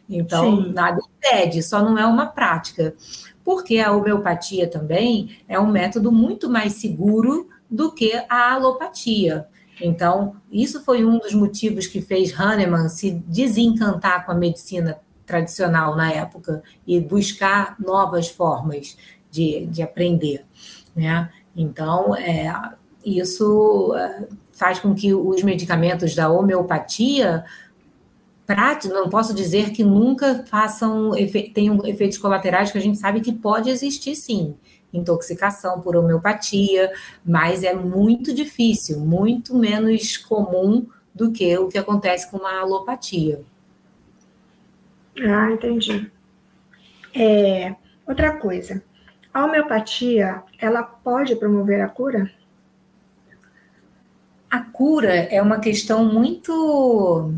Então, 0.09 0.63
Sim. 0.63 0.73
nada 0.73 0.99
impede, 1.17 1.61
só 1.61 1.83
não 1.83 1.97
é 1.97 2.05
uma 2.05 2.25
prática. 2.25 2.95
Porque 3.43 3.79
a 3.79 3.91
homeopatia 3.91 4.67
também 4.67 5.37
é 5.47 5.59
um 5.59 5.67
método 5.71 6.11
muito 6.11 6.49
mais 6.49 6.73
seguro 6.73 7.47
do 7.69 7.91
que 7.91 8.13
a 8.27 8.53
alopatia. 8.53 9.47
Então, 9.81 10.35
isso 10.51 10.83
foi 10.83 11.05
um 11.05 11.19
dos 11.19 11.33
motivos 11.33 11.87
que 11.87 12.01
fez 12.01 12.37
Hahnemann 12.37 12.89
se 12.89 13.11
desencantar 13.11 14.25
com 14.25 14.31
a 14.31 14.35
medicina 14.35 14.99
tradicional 15.25 15.95
na 15.95 16.11
época 16.11 16.63
e 16.85 16.99
buscar 16.99 17.75
novas 17.79 18.27
formas 18.27 18.97
de, 19.29 19.67
de 19.67 19.81
aprender. 19.81 20.43
Né? 20.95 21.29
Então, 21.55 22.15
é, 22.15 22.51
isso 23.05 23.93
é, 23.95 24.27
faz 24.51 24.79
com 24.79 24.93
que 24.93 25.13
os 25.13 25.43
medicamentos 25.43 26.15
da 26.15 26.29
homeopatia 26.29 27.45
prático, 28.49 28.91
não 28.91 29.07
posso 29.07 29.31
dizer 29.31 29.69
que 29.69 29.83
nunca 29.83 30.43
façam, 30.47 31.11
tenham 31.53 31.85
efeitos 31.85 32.17
colaterais, 32.17 32.71
que 32.71 32.79
a 32.79 32.81
gente 32.81 32.97
sabe 32.97 33.21
que 33.21 33.31
pode 33.31 33.69
existir 33.69 34.15
sim, 34.15 34.55
intoxicação 34.91 35.79
por 35.81 35.95
homeopatia, 35.95 36.91
mas 37.23 37.63
é 37.63 37.75
muito 37.75 38.33
difícil, 38.33 38.99
muito 38.99 39.55
menos 39.55 40.17
comum 40.17 40.87
do 41.13 41.31
que 41.31 41.55
o 41.59 41.67
que 41.67 41.77
acontece 41.77 42.31
com 42.31 42.37
uma 42.37 42.59
alopatia. 42.59 43.41
Ah, 45.21 45.51
entendi. 45.51 46.11
É, 47.13 47.75
Outra 48.09 48.31
coisa, 48.37 48.81
a 49.31 49.45
homeopatia, 49.45 50.41
ela 50.57 50.81
pode 50.81 51.35
promover 51.35 51.79
a 51.79 51.87
cura? 51.87 52.31
A 54.49 54.61
cura 54.61 55.13
é 55.13 55.39
uma 55.39 55.59
questão 55.59 56.03
muito. 56.03 57.31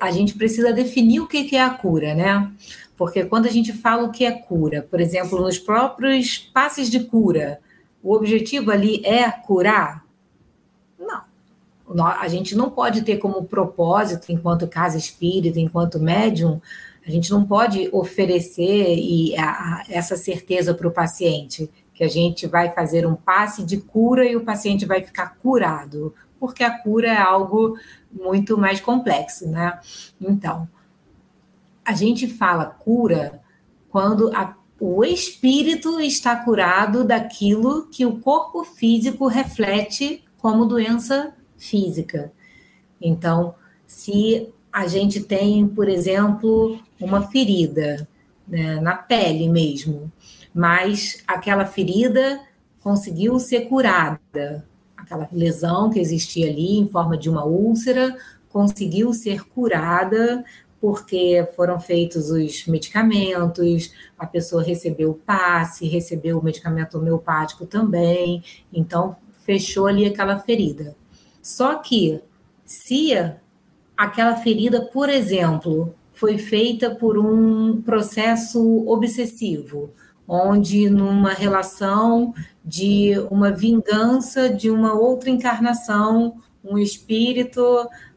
A 0.00 0.10
gente 0.10 0.34
precisa 0.34 0.72
definir 0.72 1.20
o 1.20 1.26
que 1.26 1.54
é 1.54 1.62
a 1.62 1.70
cura, 1.70 2.14
né? 2.14 2.50
Porque 2.96 3.24
quando 3.24 3.46
a 3.46 3.50
gente 3.50 3.72
fala 3.72 4.04
o 4.04 4.10
que 4.10 4.24
é 4.24 4.32
cura, 4.32 4.86
por 4.88 5.00
exemplo, 5.00 5.40
nos 5.40 5.58
próprios 5.58 6.38
passes 6.38 6.88
de 6.90 7.00
cura, 7.00 7.60
o 8.02 8.14
objetivo 8.14 8.70
ali 8.70 9.04
é 9.04 9.30
curar? 9.30 10.04
Não. 10.98 12.06
A 12.06 12.28
gente 12.28 12.56
não 12.56 12.70
pode 12.70 13.02
ter 13.02 13.18
como 13.18 13.44
propósito, 13.44 14.32
enquanto 14.32 14.66
casa 14.66 14.96
espírita, 14.96 15.60
enquanto 15.60 16.00
médium, 16.00 16.60
a 17.06 17.10
gente 17.10 17.30
não 17.30 17.44
pode 17.44 17.88
oferecer 17.92 18.96
e 18.96 19.34
essa 19.90 20.16
certeza 20.16 20.72
para 20.72 20.88
o 20.88 20.90
paciente 20.90 21.70
que 21.92 22.02
a 22.02 22.08
gente 22.08 22.46
vai 22.46 22.70
fazer 22.70 23.06
um 23.06 23.14
passe 23.14 23.62
de 23.62 23.76
cura 23.76 24.24
e 24.24 24.34
o 24.34 24.44
paciente 24.44 24.86
vai 24.86 25.02
ficar 25.02 25.36
curado, 25.36 26.14
porque 26.44 26.62
a 26.62 26.78
cura 26.78 27.08
é 27.08 27.16
algo 27.16 27.78
muito 28.12 28.58
mais 28.58 28.82
complexo, 28.82 29.48
né? 29.48 29.80
Então, 30.20 30.68
a 31.82 31.94
gente 31.94 32.28
fala 32.28 32.66
cura 32.66 33.40
quando 33.88 34.30
a, 34.36 34.54
o 34.78 35.02
espírito 35.02 35.98
está 36.00 36.36
curado 36.36 37.02
daquilo 37.02 37.86
que 37.86 38.04
o 38.04 38.18
corpo 38.20 38.62
físico 38.62 39.26
reflete 39.26 40.22
como 40.36 40.66
doença 40.66 41.34
física. 41.56 42.30
Então, 43.00 43.54
se 43.86 44.52
a 44.70 44.86
gente 44.86 45.20
tem, 45.20 45.66
por 45.66 45.88
exemplo, 45.88 46.78
uma 47.00 47.22
ferida 47.28 48.06
né, 48.46 48.78
na 48.80 48.96
pele 48.96 49.48
mesmo, 49.48 50.12
mas 50.54 51.24
aquela 51.26 51.64
ferida 51.64 52.38
conseguiu 52.82 53.38
ser 53.38 53.62
curada, 53.62 54.68
aquela 55.04 55.28
lesão 55.32 55.90
que 55.90 56.00
existia 56.00 56.50
ali 56.50 56.78
em 56.78 56.88
forma 56.88 57.16
de 57.16 57.30
uma 57.30 57.44
úlcera 57.44 58.16
conseguiu 58.48 59.12
ser 59.12 59.44
curada 59.48 60.44
porque 60.80 61.48
foram 61.56 61.80
feitos 61.80 62.30
os 62.30 62.66
medicamentos, 62.66 63.90
a 64.18 64.26
pessoa 64.26 64.62
recebeu 64.62 65.12
o 65.12 65.14
passe, 65.14 65.88
recebeu 65.88 66.38
o 66.38 66.44
medicamento 66.44 66.98
homeopático 66.98 67.64
também, 67.64 68.44
então 68.70 69.16
fechou 69.44 69.86
ali 69.86 70.04
aquela 70.04 70.38
ferida. 70.38 70.94
Só 71.42 71.76
que 71.76 72.20
se 72.66 73.12
aquela 73.96 74.36
ferida, 74.36 74.82
por 74.82 75.08
exemplo, 75.08 75.94
foi 76.12 76.36
feita 76.36 76.94
por 76.94 77.16
um 77.18 77.80
processo 77.80 78.86
obsessivo, 78.86 79.90
onde 80.26 80.88
numa 80.88 81.32
relação 81.32 82.34
de 82.64 83.14
uma 83.30 83.50
vingança 83.50 84.48
de 84.48 84.70
uma 84.70 84.94
outra 84.94 85.30
encarnação, 85.30 86.36
um 86.64 86.78
espírito 86.78 87.62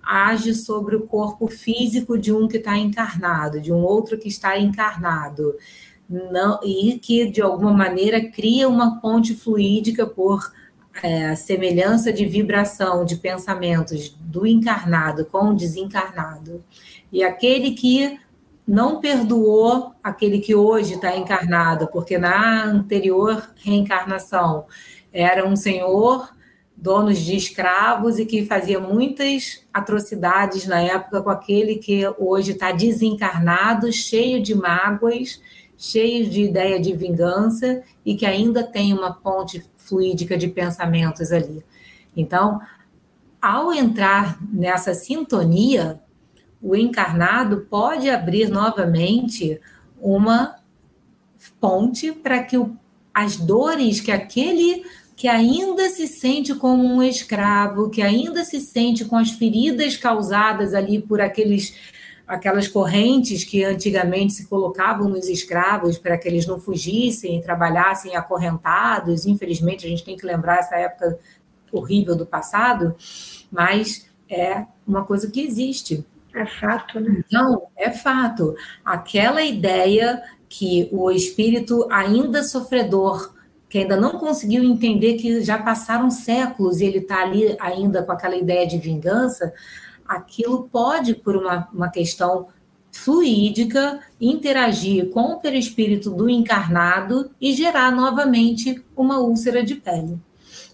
age 0.01 0.53
sobre 0.53 0.95
o 0.95 1.05
corpo 1.05 1.47
físico 1.47 2.17
de 2.17 2.31
um 2.31 2.47
que 2.47 2.57
está 2.57 2.77
encarnado, 2.77 3.59
de 3.59 3.73
um 3.73 3.83
outro 3.83 4.17
que 4.17 4.29
está 4.29 4.57
encarnado, 4.57 5.53
não, 6.09 6.59
e 6.63 6.97
que 6.99 7.29
de 7.29 7.41
alguma 7.41 7.73
maneira 7.73 8.29
cria 8.31 8.69
uma 8.69 9.01
ponte 9.01 9.35
fluídica 9.35 10.05
por 10.05 10.53
é, 11.03 11.35
semelhança 11.35 12.11
de 12.11 12.25
vibração 12.25 13.03
de 13.03 13.17
pensamentos 13.17 14.15
do 14.19 14.47
encarnado 14.47 15.25
com 15.25 15.49
o 15.49 15.55
desencarnado. 15.55 16.63
E 17.11 17.23
aquele 17.23 17.71
que 17.71 18.17
não 18.67 18.99
perdoou 18.99 19.93
aquele 20.03 20.39
que 20.39 20.53
hoje 20.53 20.95
está 20.95 21.15
encarnado, 21.15 21.87
porque 21.87 22.17
na 22.17 22.65
anterior 22.65 23.49
reencarnação 23.55 24.65
era 25.13 25.47
um 25.47 25.55
senhor, 25.55 26.29
donos 26.75 27.19
de 27.19 27.35
escravos 27.35 28.19
e 28.19 28.25
que 28.25 28.45
fazia 28.45 28.79
muitas 28.79 29.65
atrocidades 29.73 30.67
na 30.67 30.81
época 30.81 31.21
com 31.21 31.29
aquele 31.29 31.75
que 31.75 32.03
hoje 32.19 32.51
está 32.51 32.73
desencarnado, 32.73 33.91
cheio 33.91 34.43
de 34.43 34.53
mágoas, 34.53 35.41
cheio 35.77 36.29
de 36.29 36.43
ideia 36.43 36.79
de 36.79 36.93
vingança 36.93 37.81
e 38.05 38.15
que 38.15 38.25
ainda 38.25 38.63
tem 38.63 38.93
uma 38.93 39.13
ponte 39.13 39.65
fluídica 39.77 40.37
de 40.37 40.49
pensamentos 40.49 41.31
ali. 41.31 41.63
Então, 42.15 42.59
ao 43.41 43.71
entrar 43.71 44.37
nessa 44.51 44.93
sintonia, 44.93 46.01
o 46.61 46.75
encarnado 46.75 47.67
pode 47.69 48.09
abrir 48.09 48.49
novamente 48.49 49.59
uma 49.99 50.57
ponte 51.59 52.11
para 52.11 52.43
que 52.43 52.57
o, 52.57 52.75
as 53.13 53.37
dores 53.37 54.01
que 54.01 54.11
aquele 54.11 54.83
que 55.15 55.27
ainda 55.27 55.89
se 55.89 56.07
sente 56.07 56.53
como 56.53 56.83
um 56.83 57.01
escravo, 57.01 57.89
que 57.89 58.03
ainda 58.03 58.43
se 58.43 58.61
sente 58.61 59.03
com 59.03 59.17
as 59.17 59.31
feridas 59.31 59.97
causadas 59.97 60.75
ali 60.75 61.01
por 61.01 61.19
aqueles 61.19 61.73
aquelas 62.27 62.67
correntes 62.67 63.45
que 63.45 63.63
antigamente 63.63 64.33
se 64.33 64.47
colocavam 64.47 65.07
nos 65.07 65.29
escravos 65.29 65.97
para 65.97 66.17
que 66.17 66.27
eles 66.27 66.45
não 66.45 66.59
fugissem 66.59 67.39
e 67.39 67.41
trabalhassem 67.41 68.17
acorrentados. 68.17 69.25
Infelizmente, 69.25 69.85
a 69.85 69.89
gente 69.89 70.03
tem 70.03 70.17
que 70.17 70.25
lembrar 70.25 70.57
essa 70.57 70.75
época 70.75 71.17
horrível 71.71 72.15
do 72.15 72.25
passado, 72.25 72.95
mas 73.49 74.09
é 74.29 74.65
uma 74.85 75.05
coisa 75.05 75.31
que 75.31 75.39
existe. 75.39 76.05
É 76.37 76.45
fato, 76.45 76.99
né? 76.99 77.23
Então, 77.25 77.63
é 77.75 77.89
fato. 77.89 78.55
Aquela 78.85 79.41
ideia 79.41 80.21
que 80.47 80.87
o 80.91 81.09
espírito 81.09 81.87
ainda 81.91 82.43
sofredor, 82.43 83.33
que 83.67 83.79
ainda 83.79 83.97
não 83.97 84.19
conseguiu 84.19 84.63
entender 84.63 85.15
que 85.15 85.41
já 85.41 85.57
passaram 85.57 86.11
séculos 86.11 86.79
e 86.79 86.85
ele 86.85 86.99
está 86.99 87.23
ali 87.23 87.57
ainda 87.59 88.03
com 88.03 88.11
aquela 88.11 88.35
ideia 88.35 88.67
de 88.67 88.77
vingança, 88.77 89.51
aquilo 90.07 90.69
pode, 90.71 91.15
por 91.15 91.35
uma, 91.35 91.67
uma 91.73 91.89
questão 91.89 92.47
fluídica, 92.91 93.99
interagir 94.21 95.09
com 95.09 95.33
o 95.33 95.39
perispírito 95.39 96.11
do 96.11 96.29
encarnado 96.29 97.31
e 97.41 97.51
gerar 97.53 97.91
novamente 97.91 98.83
uma 98.95 99.19
úlcera 99.19 99.63
de 99.63 99.73
pele. 99.73 100.19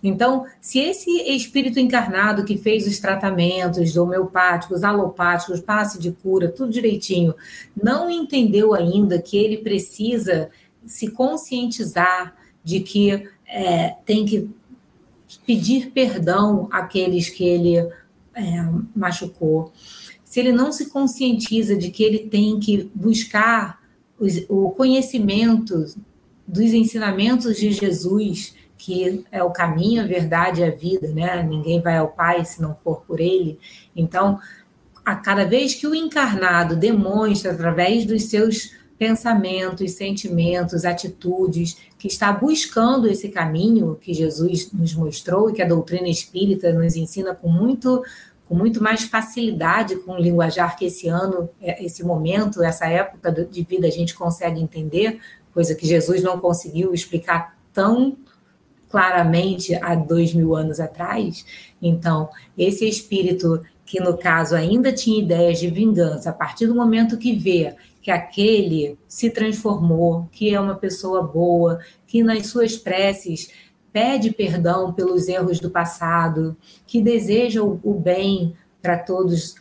Então, 0.03 0.45
se 0.59 0.79
esse 0.79 1.09
espírito 1.33 1.79
encarnado 1.79 2.43
que 2.43 2.57
fez 2.57 2.85
os 2.85 2.99
tratamentos 2.99 3.95
homeopáticos, 3.95 4.83
alopáticos, 4.83 5.61
passe 5.61 5.97
de 5.97 6.11
cura, 6.11 6.49
tudo 6.49 6.73
direitinho, 6.73 7.33
não 7.81 8.09
entendeu 8.09 8.73
ainda 8.73 9.21
que 9.21 9.37
ele 9.37 9.59
precisa 9.59 10.49
se 10.85 11.09
conscientizar 11.09 12.35
de 12.61 12.81
que 12.81 13.29
é, 13.47 13.95
tem 14.05 14.25
que 14.25 14.49
pedir 15.45 15.91
perdão 15.91 16.67
àqueles 16.69 17.29
que 17.29 17.45
ele 17.45 17.77
é, 17.77 17.91
machucou, 18.93 19.71
se 20.25 20.39
ele 20.39 20.51
não 20.51 20.71
se 20.71 20.89
conscientiza 20.89 21.77
de 21.77 21.91
que 21.91 22.03
ele 22.03 22.19
tem 22.19 22.59
que 22.59 22.89
buscar 22.93 23.79
os, 24.19 24.43
o 24.49 24.71
conhecimento 24.71 25.85
dos 26.45 26.73
ensinamentos 26.73 27.57
de 27.57 27.71
Jesus 27.71 28.53
que 28.84 29.24
é 29.32 29.41
o 29.41 29.50
caminho, 29.50 30.04
a 30.04 30.06
verdade 30.06 30.60
e 30.60 30.65
a 30.65 30.69
vida, 30.69 31.08
né? 31.08 31.41
Ninguém 31.41 31.80
vai 31.80 31.96
ao 31.96 32.10
Pai 32.10 32.43
se 32.43 32.62
não 32.62 32.76
for 32.76 33.02
por 33.08 33.22
Ele. 33.22 33.58
Então, 33.96 34.38
a 35.06 35.15
cada 35.15 35.46
vez 35.46 35.74
que 35.74 35.88
o 35.88 35.96
encarnado 35.96 36.76
demonstra 36.76 37.54
através 37.54 38.06
dos 38.06 38.26
seus 38.26 38.72
pensamentos, 39.00 39.93
sentimentos, 39.93 40.84
atitudes, 40.84 41.78
que 41.98 42.10
está 42.10 42.30
buscando 42.34 43.08
esse 43.08 43.30
caminho 43.30 43.96
que 43.96 44.13
Jesus 44.13 44.69
nos 44.74 44.93
mostrou 44.93 45.50
e 45.50 45.54
que 45.54 45.62
a 45.62 45.67
doutrina 45.67 46.10
espírita 46.10 46.74
nos 46.74 46.98
ensina 46.98 47.34
com 47.34 47.48
muito 47.48 48.04
com 48.46 48.54
muito 48.54 48.84
mais 48.84 49.04
facilidade 49.04 49.96
com 49.96 50.12
o 50.12 50.19
linguajar 50.19 50.76
que 50.76 50.86
esse 50.86 51.08
ano, 51.08 51.50
é, 51.62 51.84
esse 51.86 52.04
momento, 52.04 52.62
essa 52.62 52.86
época 52.86 53.32
de 53.32 53.63
vida 53.63 53.88
a 53.88 53.89
gente 53.89 54.13
consegue 54.13 54.60
entender, 54.60 55.22
coisa 55.54 55.74
que 55.74 55.88
Jesus 55.88 56.22
não 56.22 56.38
conseguiu 56.38 56.93
explicar 56.93 57.58
tão 57.72 58.17
claramente 58.93 59.73
há 59.73 59.95
dois 59.95 60.36
mil 60.36 60.56
anos 60.56 60.79
atrás. 60.79 61.43
Então, 61.82 62.29
esse 62.56 62.88
espírito 62.88 63.60
que, 63.84 63.99
no 63.99 64.15
caso, 64.15 64.56
ainda 64.56 64.93
tinha 64.93 65.19
ideias 65.19 65.60
de 65.60 65.67
vingança, 65.67 66.29
a 66.29 66.34
partir 66.34 66.67
do 66.67 66.75
momento 66.75 67.17
que 67.17 67.34
vê 67.34 67.73
que 68.03 68.12
aquele 68.12 68.95
se 69.08 69.32
transformou, 69.32 70.29
que 70.32 70.53
é 70.53 70.60
uma 70.60 70.75
pessoa 70.75 71.23
boa, 71.23 71.79
que 72.06 72.21
nas 72.21 72.45
suas 72.45 72.77
preces 72.77 73.49
pede 73.91 74.29
perdão 74.29 74.93
pelos 74.93 75.27
erros 75.27 75.60
do 75.60 75.71
passado, 75.71 76.56
que 76.86 77.01
deseja 77.01 77.63
o 77.63 77.99
bem 77.99 78.53
para 78.79 78.99
todos, 78.99 79.56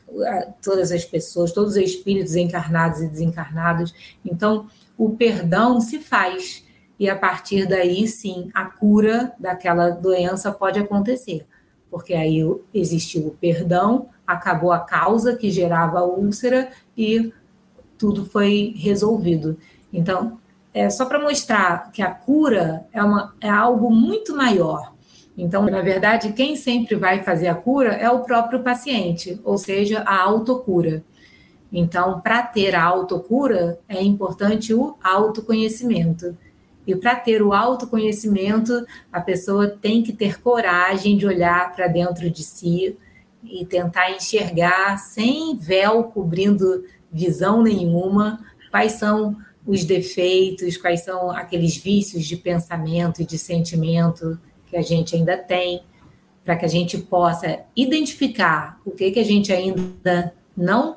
todas 0.62 0.92
as 0.92 1.06
pessoas, 1.06 1.52
todos 1.52 1.76
os 1.76 1.82
espíritos 1.82 2.36
encarnados 2.36 3.00
e 3.00 3.08
desencarnados. 3.08 3.94
Então, 4.22 4.66
o 4.98 5.08
perdão 5.16 5.80
se 5.80 6.00
faz 6.00 6.62
e 7.02 7.10
a 7.10 7.16
partir 7.16 7.66
daí 7.66 8.06
sim 8.06 8.48
a 8.54 8.64
cura 8.64 9.32
daquela 9.36 9.90
doença 9.90 10.52
pode 10.52 10.78
acontecer, 10.78 11.44
porque 11.90 12.14
aí 12.14 12.38
existiu 12.72 13.26
o 13.26 13.30
perdão, 13.32 14.06
acabou 14.24 14.70
a 14.70 14.78
causa 14.78 15.34
que 15.34 15.50
gerava 15.50 15.98
a 15.98 16.04
úlcera 16.04 16.70
e 16.96 17.32
tudo 17.98 18.24
foi 18.24 18.72
resolvido. 18.76 19.58
Então, 19.92 20.38
é 20.72 20.88
só 20.88 21.04
para 21.04 21.18
mostrar 21.18 21.90
que 21.90 22.02
a 22.02 22.10
cura 22.12 22.86
é, 22.92 23.02
uma, 23.02 23.34
é 23.40 23.50
algo 23.50 23.90
muito 23.90 24.36
maior. 24.36 24.92
Então, 25.36 25.64
na 25.64 25.82
verdade, 25.82 26.32
quem 26.32 26.54
sempre 26.54 26.94
vai 26.94 27.24
fazer 27.24 27.48
a 27.48 27.54
cura 27.56 27.94
é 27.94 28.08
o 28.08 28.20
próprio 28.20 28.62
paciente, 28.62 29.40
ou 29.42 29.58
seja, 29.58 30.02
a 30.02 30.22
autocura. 30.22 31.02
Então, 31.72 32.20
para 32.20 32.44
ter 32.44 32.76
a 32.76 32.84
autocura, 32.84 33.80
é 33.88 34.00
importante 34.00 34.72
o 34.72 34.94
autoconhecimento. 35.02 36.36
E 36.86 36.96
para 36.96 37.14
ter 37.14 37.42
o 37.42 37.52
autoconhecimento, 37.52 38.84
a 39.12 39.20
pessoa 39.20 39.68
tem 39.68 40.02
que 40.02 40.12
ter 40.12 40.40
coragem 40.40 41.16
de 41.16 41.26
olhar 41.26 41.74
para 41.74 41.86
dentro 41.86 42.28
de 42.28 42.42
si 42.42 42.96
e 43.44 43.64
tentar 43.64 44.10
enxergar, 44.10 44.98
sem 44.98 45.56
véu 45.56 46.04
cobrindo 46.04 46.84
visão 47.10 47.62
nenhuma, 47.62 48.40
quais 48.70 48.92
são 48.92 49.36
os 49.66 49.84
defeitos, 49.84 50.76
quais 50.76 51.02
são 51.02 51.30
aqueles 51.30 51.76
vícios 51.76 52.24
de 52.24 52.36
pensamento 52.36 53.22
e 53.22 53.26
de 53.26 53.38
sentimento 53.38 54.38
que 54.66 54.76
a 54.76 54.82
gente 54.82 55.14
ainda 55.14 55.36
tem, 55.36 55.82
para 56.44 56.56
que 56.56 56.64
a 56.64 56.68
gente 56.68 56.98
possa 56.98 57.60
identificar 57.76 58.80
o 58.84 58.90
que, 58.90 59.10
que 59.12 59.20
a 59.20 59.24
gente 59.24 59.52
ainda 59.52 60.34
não 60.56 60.96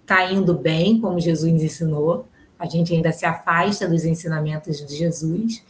está 0.00 0.32
indo 0.32 0.54
bem, 0.54 0.98
como 1.00 1.20
Jesus 1.20 1.62
ensinou, 1.62 2.26
a 2.60 2.66
gente 2.66 2.94
ainda 2.94 3.10
se 3.10 3.24
afasta 3.24 3.88
dos 3.88 4.04
ensinamentos 4.04 4.84
de 4.86 4.94
Jesus, 4.94 5.64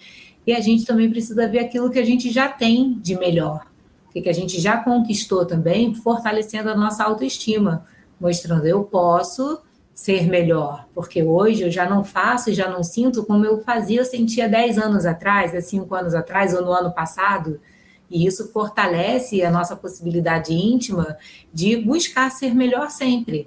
e 0.44 0.52
a 0.52 0.60
gente 0.60 0.84
também 0.84 1.08
precisa 1.08 1.46
ver 1.46 1.60
aquilo 1.60 1.88
que 1.88 2.00
a 2.00 2.04
gente 2.04 2.30
já 2.30 2.48
tem 2.48 2.94
de 2.94 3.16
melhor, 3.16 3.64
o 4.08 4.12
que, 4.12 4.28
a 4.28 4.32
gente 4.32 4.60
já 4.60 4.76
conquistou 4.76 5.46
também, 5.46 5.94
fortalecendo 5.94 6.68
a 6.68 6.74
nossa 6.74 7.04
autoestima, 7.04 7.86
mostrando 8.20 8.66
eu 8.66 8.82
posso 8.82 9.60
ser 9.94 10.26
melhor, 10.26 10.88
porque 10.92 11.22
hoje 11.22 11.62
eu 11.62 11.70
já 11.70 11.88
não 11.88 12.02
faço 12.02 12.50
e 12.50 12.54
já 12.54 12.68
não 12.68 12.82
sinto 12.82 13.24
como 13.24 13.44
eu 13.44 13.62
fazia, 13.62 14.00
eu 14.00 14.04
sentia 14.04 14.48
10 14.48 14.78
anos 14.78 15.06
atrás, 15.06 15.54
há 15.54 15.60
5 15.60 15.94
anos 15.94 16.14
atrás 16.14 16.52
ou 16.52 16.62
no 16.62 16.72
ano 16.72 16.90
passado, 16.90 17.60
e 18.10 18.26
isso 18.26 18.50
fortalece 18.50 19.44
a 19.44 19.50
nossa 19.50 19.76
possibilidade 19.76 20.52
íntima 20.52 21.16
de 21.54 21.76
buscar 21.76 22.30
ser 22.32 22.52
melhor 22.52 22.90
sempre, 22.90 23.46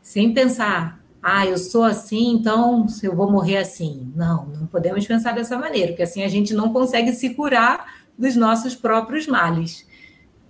sem 0.00 0.32
pensar, 0.32 1.00
ah, 1.28 1.44
eu 1.44 1.58
sou 1.58 1.82
assim, 1.82 2.34
então 2.34 2.86
eu 3.02 3.12
vou 3.12 3.28
morrer 3.28 3.56
assim. 3.56 4.12
Não, 4.14 4.46
não 4.46 4.64
podemos 4.68 5.04
pensar 5.04 5.34
dessa 5.34 5.58
maneira, 5.58 5.88
porque 5.88 6.04
assim 6.04 6.22
a 6.22 6.28
gente 6.28 6.54
não 6.54 6.72
consegue 6.72 7.12
se 7.12 7.34
curar 7.34 7.96
dos 8.16 8.36
nossos 8.36 8.76
próprios 8.76 9.26
males. 9.26 9.84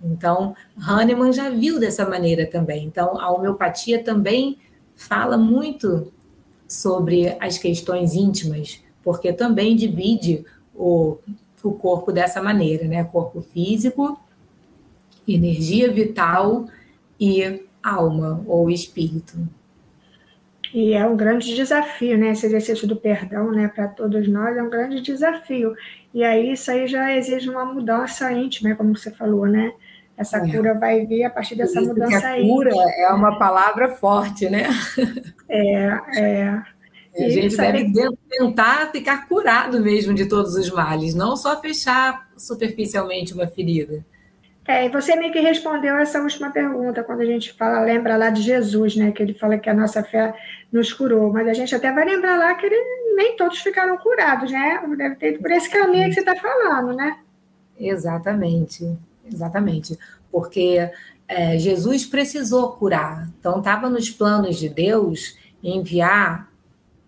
Então, 0.03 0.55
Hahnemann 0.79 1.33
já 1.33 1.49
viu 1.49 1.79
dessa 1.79 2.07
maneira 2.07 2.45
também. 2.45 2.85
Então, 2.85 3.19
a 3.19 3.31
homeopatia 3.31 4.03
também 4.03 4.59
fala 4.95 5.35
muito 5.35 6.13
sobre 6.67 7.35
as 7.39 7.57
questões 7.57 8.13
íntimas, 8.13 8.79
porque 9.01 9.33
também 9.33 9.75
divide 9.75 10.45
o, 10.75 11.17
o 11.63 11.71
corpo 11.71 12.11
dessa 12.11 12.39
maneira, 12.39 12.87
né? 12.87 13.03
Corpo 13.03 13.41
físico, 13.41 14.19
energia 15.27 15.91
vital 15.91 16.67
e 17.19 17.63
alma 17.81 18.43
ou 18.45 18.69
espírito. 18.69 19.57
E 20.77 20.93
é 20.93 21.03
um 21.07 21.17
grande 21.17 21.55
desafio, 21.55 22.15
né? 22.19 22.29
Esse 22.29 22.45
exercício 22.45 22.87
do 22.87 22.95
perdão, 22.95 23.51
né, 23.51 23.67
para 23.67 23.87
todos 23.87 24.27
nós 24.27 24.55
é 24.55 24.61
um 24.61 24.69
grande 24.69 25.01
desafio. 25.01 25.73
E 26.13 26.23
aí 26.23 26.51
isso 26.51 26.69
aí 26.69 26.85
já 26.85 27.15
exige 27.15 27.49
uma 27.49 27.65
mudança 27.65 28.31
íntima, 28.31 28.75
como 28.75 28.95
você 28.95 29.09
falou, 29.09 29.47
né? 29.47 29.73
Essa 30.15 30.37
é. 30.37 30.51
cura 30.51 30.75
vai 30.75 31.03
vir 31.03 31.23
a 31.23 31.31
partir 31.31 31.55
dessa 31.55 31.81
Isso 31.81 31.89
mudança 31.89 32.27
aí. 32.27 32.43
A 32.43 32.47
cura 32.47 32.71
é 32.99 33.07
uma 33.11 33.39
palavra 33.39 33.89
forte, 33.95 34.47
né? 34.51 34.67
É, 35.49 35.99
é. 36.15 36.61
E 37.17 37.23
a 37.23 37.29
gente 37.29 37.57
deve 37.57 37.91
tentar 38.29 38.91
ficar 38.91 39.27
curado 39.27 39.81
mesmo 39.81 40.13
de 40.13 40.27
todos 40.27 40.53
os 40.53 40.69
males, 40.69 41.15
não 41.15 41.35
só 41.35 41.59
fechar 41.59 42.29
superficialmente 42.37 43.33
uma 43.33 43.47
ferida. 43.47 44.05
É, 44.67 44.85
e 44.85 44.89
você 44.89 45.15
meio 45.15 45.31
que 45.31 45.39
respondeu 45.39 45.95
essa 45.97 46.21
última 46.21 46.51
pergunta, 46.51 47.03
quando 47.03 47.21
a 47.21 47.25
gente 47.25 47.53
fala, 47.53 47.79
lembra 47.79 48.17
lá 48.17 48.29
de 48.29 48.41
Jesus, 48.41 48.97
né? 48.97 49.11
Que 49.11 49.23
ele 49.23 49.33
fala 49.33 49.57
que 49.57 49.69
a 49.69 49.73
nossa 49.73 50.03
fé 50.03 50.33
nos 50.71 50.91
curou, 50.91 51.31
mas 51.31 51.47
a 51.47 51.53
gente 51.53 51.73
até 51.73 51.91
vai 51.91 52.03
lembrar 52.03 52.37
lá 52.37 52.53
que 52.55 52.65
ele, 52.65 53.15
nem 53.15 53.37
todos 53.37 53.59
ficaram 53.59 53.97
curados, 53.97 54.51
né? 54.51 54.83
Deve 54.97 55.15
ter 55.15 55.33
ido 55.33 55.41
por 55.41 55.51
esse 55.51 55.69
caminho 55.69 56.09
que 56.09 56.15
você 56.15 56.19
está 56.19 56.35
falando, 56.35 56.93
né? 56.93 57.17
Exatamente. 57.79 58.97
Exatamente, 59.31 59.97
porque 60.31 60.89
é, 61.27 61.57
Jesus 61.57 62.05
precisou 62.05 62.71
curar, 62.71 63.29
então 63.39 63.59
estava 63.59 63.89
nos 63.89 64.09
planos 64.09 64.57
de 64.57 64.69
Deus 64.69 65.37
enviar 65.61 66.49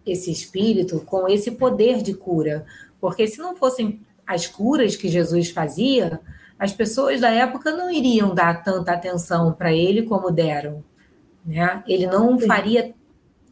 esse 0.06 0.32
espírito 0.32 1.00
com 1.02 1.28
esse 1.30 1.52
poder 1.52 2.02
de 2.02 2.14
cura, 2.14 2.66
porque 3.00 3.26
se 3.28 3.40
não 3.40 3.56
fossem 3.56 4.02
as 4.28 4.48
curas 4.48 4.96
que 4.96 5.08
Jesus 5.08 5.50
fazia, 5.50 6.20
as 6.60 6.74
pessoas 6.74 7.22
da 7.22 7.32
época 7.32 7.72
não 7.72 7.90
iriam 7.90 8.36
dar 8.36 8.62
tanta 8.62 8.92
atenção 8.92 9.54
para 9.54 9.74
ele 9.74 10.04
como 10.04 10.30
deram. 10.30 10.84
Né? 11.46 11.82
Ele 11.88 12.06
não 12.06 12.38
faria 12.38 12.94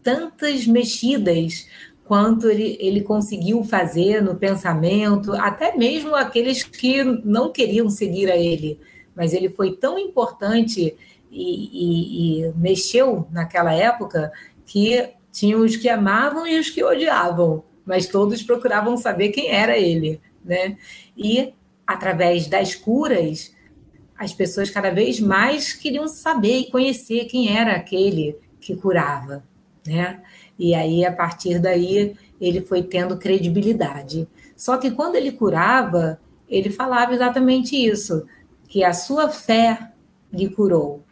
tantas 0.03 0.67
mexidas 0.67 1.67
quanto 2.03 2.49
ele, 2.49 2.77
ele 2.79 3.01
conseguiu 3.01 3.63
fazer 3.63 4.21
no 4.21 4.35
pensamento, 4.35 5.33
até 5.33 5.75
mesmo 5.75 6.15
aqueles 6.15 6.63
que 6.63 7.03
não 7.03 7.51
queriam 7.51 7.89
seguir 7.89 8.29
a 8.29 8.35
ele. 8.35 8.79
Mas 9.15 9.33
ele 9.33 9.49
foi 9.49 9.75
tão 9.77 9.97
importante 9.97 10.95
e, 11.31 12.41
e, 12.41 12.41
e 12.45 12.53
mexeu 12.55 13.27
naquela 13.31 13.73
época 13.73 14.31
que 14.65 15.09
tinha 15.31 15.57
os 15.57 15.75
que 15.75 15.87
amavam 15.87 16.45
e 16.45 16.59
os 16.59 16.69
que 16.69 16.83
odiavam, 16.83 17.63
mas 17.85 18.07
todos 18.07 18.41
procuravam 18.41 18.97
saber 18.97 19.29
quem 19.29 19.49
era 19.49 19.77
ele, 19.77 20.19
né? 20.43 20.77
E 21.15 21.53
através 21.87 22.47
das 22.47 22.75
curas, 22.75 23.55
as 24.19 24.33
pessoas 24.33 24.69
cada 24.69 24.91
vez 24.91 25.19
mais 25.19 25.73
queriam 25.73 26.07
saber 26.07 26.59
e 26.59 26.71
conhecer 26.71 27.25
quem 27.25 27.57
era 27.57 27.77
aquele 27.77 28.37
que 28.59 28.75
curava, 28.75 29.43
né? 29.85 30.21
E 30.59 30.75
aí, 30.75 31.05
a 31.05 31.11
partir 31.11 31.59
daí, 31.59 32.15
ele 32.41 32.61
foi 32.61 32.83
tendo 32.83 33.17
credibilidade. 33.17 34.27
Só 34.55 34.77
que 34.77 34.91
quando 34.91 35.15
ele 35.15 35.31
curava, 35.31 36.19
ele 36.49 36.69
falava 36.69 37.13
exatamente 37.13 37.75
isso, 37.75 38.25
que 38.67 38.83
a 38.83 38.91
sua 38.91 39.29
fé 39.29 39.91
lhe 40.33 40.49
curou. 40.49 41.03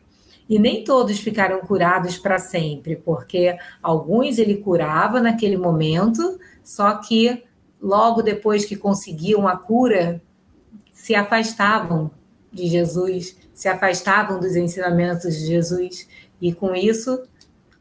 E 0.50 0.60
nem 0.60 0.84
todos 0.84 1.20
ficaram 1.20 1.62
curados 1.62 2.18
para 2.18 2.38
sempre, 2.38 2.96
porque 2.96 3.58
alguns 3.82 4.38
ele 4.38 4.58
curava 4.58 5.20
naquele 5.20 5.58
momento, 5.58 6.40
só 6.64 6.96
que 6.96 7.44
logo 7.82 8.22
depois 8.22 8.66
que 8.66 8.76
conseguiam 8.76 9.48
a 9.48 9.58
cura, 9.58 10.22
se 11.06 11.14
afastavam 11.14 12.10
de 12.52 12.66
Jesus, 12.66 13.38
se 13.54 13.68
afastavam 13.68 14.40
dos 14.40 14.56
ensinamentos 14.56 15.36
de 15.36 15.46
Jesus, 15.46 16.08
e 16.42 16.52
com 16.52 16.74
isso 16.74 17.22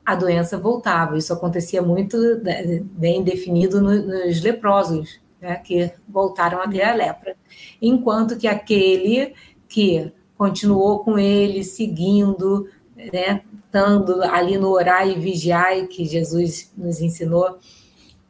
a 0.05 0.15
doença 0.15 0.59
voltava. 0.59 1.17
Isso 1.17 1.33
acontecia 1.33 1.81
muito 1.81 2.19
né, 2.43 2.83
bem 2.83 3.25
definido 3.25 3.81
nos 3.81 4.43
leprosos, 4.43 5.19
né, 5.41 5.57
que 5.57 5.91
voltaram 6.07 6.61
a 6.61 6.69
ter 6.69 6.83
a 6.83 6.95
lepra. 6.95 7.35
Enquanto 7.81 8.37
que 8.37 8.47
aquele 8.47 9.33
que 9.67 10.13
continuou 10.37 10.99
com 10.99 11.19
ele, 11.19 11.65
seguindo, 11.65 12.69
né, 12.95 13.41
estando 13.57 14.23
ali 14.23 14.59
no 14.59 14.69
orar 14.69 15.09
e 15.09 15.19
vigiar, 15.19 15.87
que 15.87 16.05
Jesus 16.05 16.71
nos 16.77 17.01
ensinou, 17.01 17.59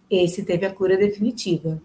esse 0.08 0.44
teve 0.44 0.64
a 0.64 0.72
cura 0.72 0.96
definitiva. 0.96 1.82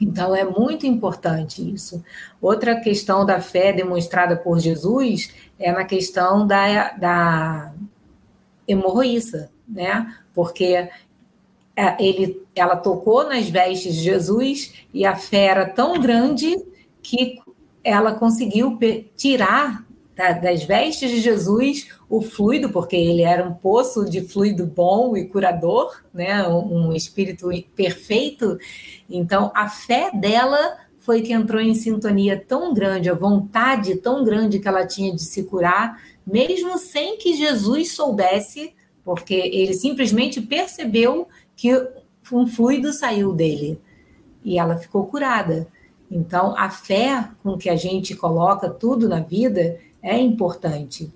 Então 0.00 0.34
é 0.34 0.44
muito 0.44 0.86
importante 0.86 1.62
isso. 1.72 2.04
Outra 2.40 2.78
questão 2.80 3.24
da 3.24 3.40
fé 3.40 3.72
demonstrada 3.72 4.36
por 4.36 4.58
Jesus 4.58 5.32
é 5.58 5.72
na 5.72 5.84
questão 5.84 6.46
da, 6.46 6.92
da 6.92 7.74
hemorroíça, 8.68 9.50
né? 9.66 10.14
Porque 10.34 10.88
é, 11.74 11.96
ele, 11.98 12.42
ela 12.54 12.76
tocou 12.76 13.28
nas 13.28 13.48
vestes 13.48 13.94
de 13.94 14.02
Jesus 14.02 14.74
e 14.92 15.06
a 15.06 15.16
fé 15.16 15.46
era 15.46 15.66
tão 15.66 15.98
grande 16.00 16.56
que 17.02 17.38
ela 17.82 18.12
conseguiu 18.14 18.78
tirar 19.16 19.85
das 20.16 20.64
vestes 20.64 21.10
de 21.10 21.20
Jesus 21.20 21.88
o 22.08 22.22
fluido, 22.22 22.70
porque 22.70 22.96
ele 22.96 23.22
era 23.22 23.46
um 23.46 23.52
poço 23.52 24.08
de 24.08 24.22
fluido 24.22 24.64
bom 24.64 25.14
e 25.14 25.26
curador, 25.26 26.02
né? 26.12 26.48
um 26.48 26.90
espírito 26.92 27.50
perfeito. 27.74 28.58
Então, 29.10 29.52
a 29.54 29.68
fé 29.68 30.10
dela 30.14 30.78
foi 30.98 31.20
que 31.20 31.32
entrou 31.32 31.60
em 31.60 31.74
sintonia 31.74 32.42
tão 32.48 32.72
grande, 32.72 33.10
a 33.10 33.14
vontade 33.14 33.96
tão 33.96 34.24
grande 34.24 34.58
que 34.58 34.66
ela 34.66 34.86
tinha 34.86 35.14
de 35.14 35.22
se 35.22 35.44
curar, 35.44 36.00
mesmo 36.26 36.78
sem 36.78 37.18
que 37.18 37.36
Jesus 37.36 37.92
soubesse, 37.92 38.74
porque 39.04 39.34
ele 39.34 39.74
simplesmente 39.74 40.40
percebeu 40.40 41.28
que 41.54 41.70
um 42.32 42.46
fluido 42.46 42.92
saiu 42.92 43.32
dele 43.32 43.78
e 44.42 44.58
ela 44.58 44.76
ficou 44.76 45.06
curada. 45.06 45.68
Então, 46.10 46.54
a 46.56 46.70
fé 46.70 47.28
com 47.42 47.56
que 47.56 47.68
a 47.68 47.76
gente 47.76 48.14
coloca 48.14 48.68
tudo 48.68 49.08
na 49.08 49.20
vida 49.20 49.78
é 50.06 50.18
importante. 50.18 51.12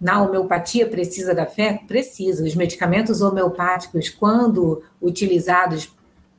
Na 0.00 0.22
homeopatia 0.22 0.86
precisa 0.86 1.34
da 1.34 1.46
fé? 1.46 1.80
Precisa. 1.88 2.44
Os 2.44 2.54
medicamentos 2.54 3.20
homeopáticos, 3.20 4.08
quando 4.08 4.82
utilizados 5.00 5.90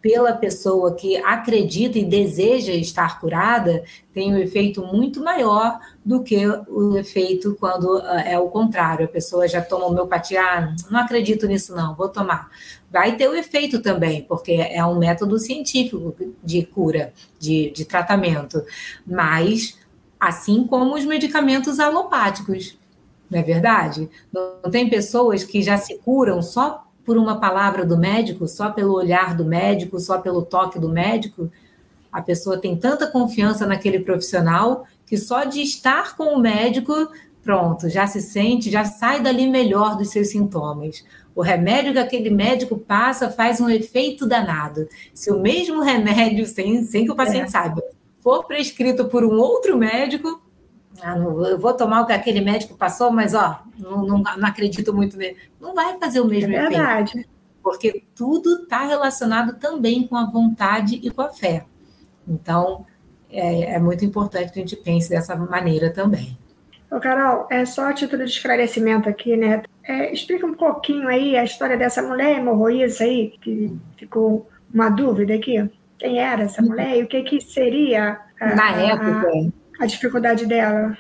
pela 0.02 0.34
pessoa 0.34 0.96
que 0.96 1.18
acredita 1.18 2.00
e 2.00 2.06
deseja 2.06 2.72
estar 2.74 3.20
curada 3.20 3.84
tem 4.14 4.34
um 4.34 4.38
efeito 4.38 4.82
muito 4.82 5.22
maior 5.22 5.80
do 6.06 6.24
que 6.24 6.38
o 6.48 6.98
efeito 6.98 7.56
quando 7.60 7.98
ah, 7.98 8.22
é 8.22 8.40
o 8.40 8.48
contrário. 8.48 9.06
A 9.06 9.10
pessoa 9.10 9.48
já 9.48 9.62
toma 9.62 9.88
homeopatia, 9.88 10.42
ah, 10.42 10.76
não 10.90 11.00
acredito 11.02 11.48
nisso 11.48 11.76
não, 11.76 11.96
vou 11.96 12.08
tomar. 12.08 12.50
Vai 12.92 13.18
ter 13.18 13.28
o 13.28 13.36
efeito 13.36 13.82
também, 13.82 14.24
porque 14.24 14.54
é 14.54 14.84
um 14.86 14.98
método 14.98 15.38
científico 15.38 16.16
de 16.44 16.66
cura, 16.66 17.14
de, 17.38 17.70
de 17.72 17.86
tratamento. 17.86 18.64
Mas, 19.06 19.78
assim 20.20 20.66
como 20.66 20.96
os 20.96 21.06
medicamentos 21.06 21.80
alopáticos, 21.80 22.78
não 23.30 23.40
é 23.40 23.44
verdade? 23.44 24.10
Não 24.34 24.70
tem 24.72 24.90
pessoas 24.90 25.44
que 25.44 25.62
já 25.62 25.78
se 25.78 25.98
curam 26.00 26.42
só 26.42 26.86
por 27.06 27.18
uma 27.18 27.40
palavra 27.40 27.86
do 27.86 27.98
médico, 27.98 28.48
só 28.48 28.72
pelo 28.72 28.94
olhar 28.94 29.36
do 29.36 29.46
médico, 29.46 30.00
só 30.00 30.18
pelo 30.18 30.42
toque 30.42 30.80
do 30.80 30.90
médico. 30.90 31.50
A 32.12 32.22
pessoa 32.22 32.60
tem 32.60 32.76
tanta 32.76 33.08
confiança 33.08 33.66
naquele 33.66 34.00
profissional 34.00 34.86
que 35.06 35.18
só 35.18 35.44
de 35.44 35.62
estar 35.62 36.16
com 36.16 36.36
o 36.36 36.40
médico, 36.40 36.94
pronto, 37.44 37.90
já 37.90 38.06
se 38.06 38.22
sente, 38.22 38.70
já 38.70 38.86
sai 38.86 39.22
dali 39.22 39.48
melhor 39.48 39.96
dos 39.96 40.10
seus 40.10 40.30
sintomas. 40.30 41.04
O 41.36 41.42
remédio 41.42 41.94
que 41.94 42.00
aquele 42.00 42.30
médico 42.30 42.78
passa 42.78 43.30
faz 43.30 43.62
um 43.62 43.70
efeito 43.70 44.28
danado. 44.28 44.88
Se 45.14 45.32
o 45.32 45.40
mesmo 45.40 45.82
remédio, 45.82 46.46
sem, 46.46 46.84
sem 46.84 47.06
que 47.06 47.12
o 47.12 47.16
paciente 47.16 47.46
é. 47.46 47.50
saiba, 47.50 47.82
for 48.30 48.46
prescrito 48.46 49.06
por 49.06 49.24
um 49.24 49.40
outro 49.40 49.76
médico, 49.76 50.40
ah, 51.02 51.18
eu 51.18 51.58
vou 51.58 51.74
tomar 51.74 52.02
o 52.02 52.06
que 52.06 52.14
aquele 52.14 52.42
médico 52.42 52.76
passou, 52.76 53.12
mas 53.12 53.34
ó, 53.34 53.62
não, 53.78 54.06
não, 54.06 54.18
não 54.20 54.48
acredito 54.48 54.94
muito 54.94 55.18
nele. 55.18 55.38
Não 55.60 55.74
vai 55.74 55.98
fazer 55.98 56.20
o 56.20 56.26
mesmo 56.26 56.54
é 56.54 56.70
verdade. 56.70 57.12
efeito. 57.12 57.30
Porque 57.64 58.04
tudo 58.16 58.64
está 58.64 58.86
relacionado 58.86 59.58
também 59.58 60.08
com 60.08 60.16
a 60.16 60.26
vontade 60.26 61.00
e 61.02 61.10
com 61.10 61.22
a 61.22 61.30
fé. 61.30 61.66
Então, 62.28 62.86
é, 63.32 63.74
é, 63.74 63.80
muito 63.80 64.06
importante 64.06 64.52
que 64.52 64.60
a 64.60 64.62
gente 64.62 64.76
pense 64.76 65.10
dessa 65.10 65.36
maneira 65.36 65.92
também. 65.92 66.38
Ô, 66.92 67.00
Carol, 67.00 67.48
é 67.50 67.66
só 67.66 67.90
a 67.90 67.94
título 67.94 68.24
de 68.26 68.32
esclarecimento 68.32 69.10
aqui, 69.10 69.36
né? 69.36 69.64
É, 69.84 70.12
explica 70.14 70.46
um 70.46 70.54
pouquinho 70.54 71.08
aí 71.08 71.36
a 71.36 71.44
história 71.44 71.78
dessa 71.78 72.02
mulher 72.02 72.38
hemorroísa 72.38 73.04
aí, 73.04 73.34
que 73.42 73.76
ficou 73.98 74.48
uma 74.74 74.90
dúvida 74.90 75.34
aqui. 75.34 75.70
Quem 76.00 76.18
era 76.18 76.44
essa 76.44 76.62
mulher 76.62 76.98
e 76.98 77.04
o 77.04 77.08
que, 77.08 77.22
que 77.24 77.42
seria 77.42 78.20
a, 78.40 78.56
Na 78.56 78.72
época, 78.72 79.52
a, 79.80 79.84
a 79.84 79.86
dificuldade 79.86 80.46
dela? 80.46 80.98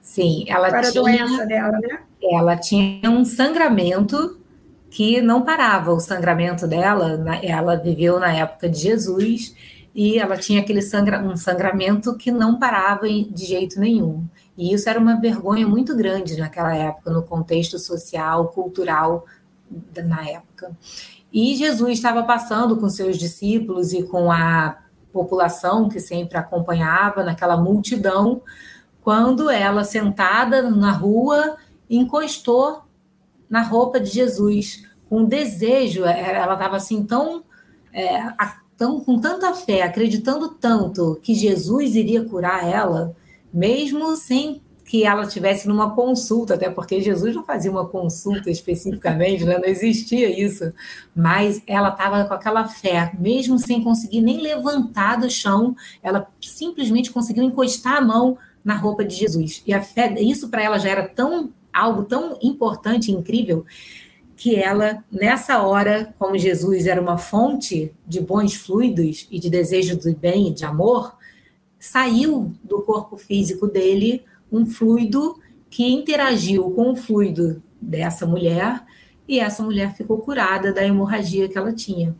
Sim, 0.00 0.44
ela 0.48 0.68
Para 0.70 0.90
tinha... 0.90 1.00
a 1.00 1.04
doença 1.04 1.46
dela, 1.46 1.78
né? 1.78 2.00
ela 2.22 2.56
tinha 2.56 3.10
um 3.10 3.24
sangramento 3.24 4.40
que 4.90 5.20
não 5.20 5.42
parava. 5.42 5.92
O 5.92 6.00
sangramento 6.00 6.66
dela, 6.66 7.22
ela 7.42 7.76
viveu 7.76 8.18
na 8.18 8.32
época 8.32 8.68
de 8.68 8.78
Jesus 8.78 9.54
e 9.94 10.18
ela 10.18 10.36
tinha 10.36 10.60
aquele 10.60 10.82
sangra, 10.82 11.20
um 11.20 11.36
sangramento 11.36 12.16
que 12.16 12.30
não 12.30 12.58
parava 12.58 13.08
de 13.08 13.44
jeito 13.44 13.78
nenhum. 13.78 14.24
E 14.56 14.72
isso 14.72 14.88
era 14.88 14.98
uma 14.98 15.20
vergonha 15.20 15.66
muito 15.66 15.96
grande 15.96 16.38
naquela 16.38 16.74
época, 16.74 17.10
no 17.10 17.22
contexto 17.22 17.78
social, 17.78 18.48
cultural 18.48 19.26
na 20.04 20.28
época. 20.28 20.76
E 21.32 21.56
Jesus 21.56 21.92
estava 21.92 22.22
passando 22.24 22.76
com 22.76 22.88
seus 22.90 23.16
discípulos 23.16 23.92
e 23.92 24.02
com 24.02 24.30
a 24.30 24.78
população 25.12 25.88
que 25.88 26.00
sempre 26.00 26.36
acompanhava, 26.36 27.22
naquela 27.22 27.56
multidão, 27.56 28.42
quando 29.02 29.50
ela, 29.50 29.84
sentada 29.84 30.70
na 30.70 30.92
rua, 30.92 31.56
encostou 31.88 32.82
na 33.48 33.62
roupa 33.62 34.00
de 34.00 34.10
Jesus, 34.10 34.84
com 35.08 35.24
desejo, 35.24 36.04
ela 36.04 36.54
estava 36.54 36.76
assim 36.76 37.04
tão, 37.04 37.42
é, 37.92 38.32
tão, 38.78 39.00
com 39.00 39.18
tanta 39.18 39.52
fé, 39.52 39.82
acreditando 39.82 40.48
tanto 40.48 41.18
que 41.22 41.34
Jesus 41.34 41.94
iria 41.94 42.24
curar 42.24 42.66
ela, 42.66 43.14
mesmo 43.52 44.16
sem 44.16 44.62
que 44.92 45.06
ela 45.06 45.26
tivesse 45.26 45.66
numa 45.66 45.94
consulta, 45.94 46.52
até 46.52 46.68
porque 46.68 47.00
Jesus 47.00 47.34
não 47.34 47.42
fazia 47.42 47.70
uma 47.70 47.88
consulta 47.88 48.50
especificamente, 48.50 49.42
né? 49.42 49.56
não 49.56 49.64
existia 49.64 50.28
isso, 50.38 50.70
mas 51.16 51.62
ela 51.66 51.88
estava 51.88 52.26
com 52.26 52.34
aquela 52.34 52.68
fé, 52.68 53.10
mesmo 53.18 53.58
sem 53.58 53.82
conseguir 53.82 54.20
nem 54.20 54.42
levantar 54.42 55.18
do 55.18 55.30
chão, 55.30 55.74
ela 56.02 56.28
simplesmente 56.42 57.10
conseguiu 57.10 57.42
encostar 57.42 57.96
a 57.96 58.00
mão 58.02 58.36
na 58.62 58.76
roupa 58.76 59.02
de 59.02 59.14
Jesus. 59.14 59.62
E 59.66 59.72
a 59.72 59.80
fé, 59.80 60.12
isso 60.20 60.50
para 60.50 60.62
ela 60.62 60.78
já 60.78 60.90
era 60.90 61.08
tão 61.08 61.48
algo 61.72 62.02
tão 62.04 62.36
importante 62.42 63.10
incrível 63.10 63.64
que 64.36 64.56
ela, 64.56 65.02
nessa 65.10 65.62
hora, 65.62 66.12
como 66.18 66.36
Jesus 66.36 66.86
era 66.86 67.00
uma 67.00 67.16
fonte 67.16 67.94
de 68.06 68.20
bons 68.20 68.56
fluidos 68.56 69.26
e 69.30 69.40
de 69.40 69.48
desejo 69.48 69.96
do 69.96 70.14
bem 70.14 70.48
e 70.48 70.52
de 70.52 70.66
amor, 70.66 71.16
saiu 71.78 72.54
do 72.62 72.82
corpo 72.82 73.16
físico 73.16 73.66
dele 73.66 74.22
um 74.52 74.66
fluido 74.66 75.38
que 75.70 75.90
interagiu 75.90 76.70
com 76.70 76.92
o 76.92 76.96
fluido 76.96 77.62
dessa 77.80 78.26
mulher 78.26 78.84
e 79.26 79.40
essa 79.40 79.62
mulher 79.62 79.94
ficou 79.94 80.18
curada 80.18 80.72
da 80.72 80.84
hemorragia 80.84 81.48
que 81.48 81.56
ela 81.56 81.72
tinha. 81.72 82.14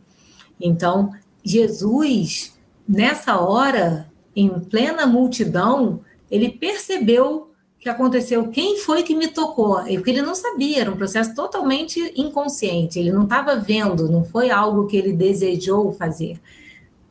Então, 0.59 1.11
Jesus, 1.43 2.57
nessa 2.87 3.39
hora, 3.39 4.11
em 4.35 4.49
plena 4.49 5.05
multidão, 5.05 6.01
ele 6.31 6.49
percebeu 6.49 7.51
que 7.83 7.89
aconteceu, 7.89 8.47
quem 8.47 8.77
foi 8.77 9.03
que 9.03 9.13
me 9.13 9.27
tocou? 9.27 9.83
Porque 9.83 10.09
ele 10.09 10.21
não 10.21 10.33
sabia, 10.33 10.79
era 10.79 10.91
um 10.91 10.95
processo 10.95 11.35
totalmente 11.35 12.13
inconsciente, 12.15 12.97
ele 12.97 13.11
não 13.11 13.23
estava 13.23 13.57
vendo, 13.57 14.09
não 14.09 14.23
foi 14.23 14.49
algo 14.49 14.87
que 14.87 14.95
ele 14.95 15.11
desejou 15.11 15.91
fazer. 15.91 16.39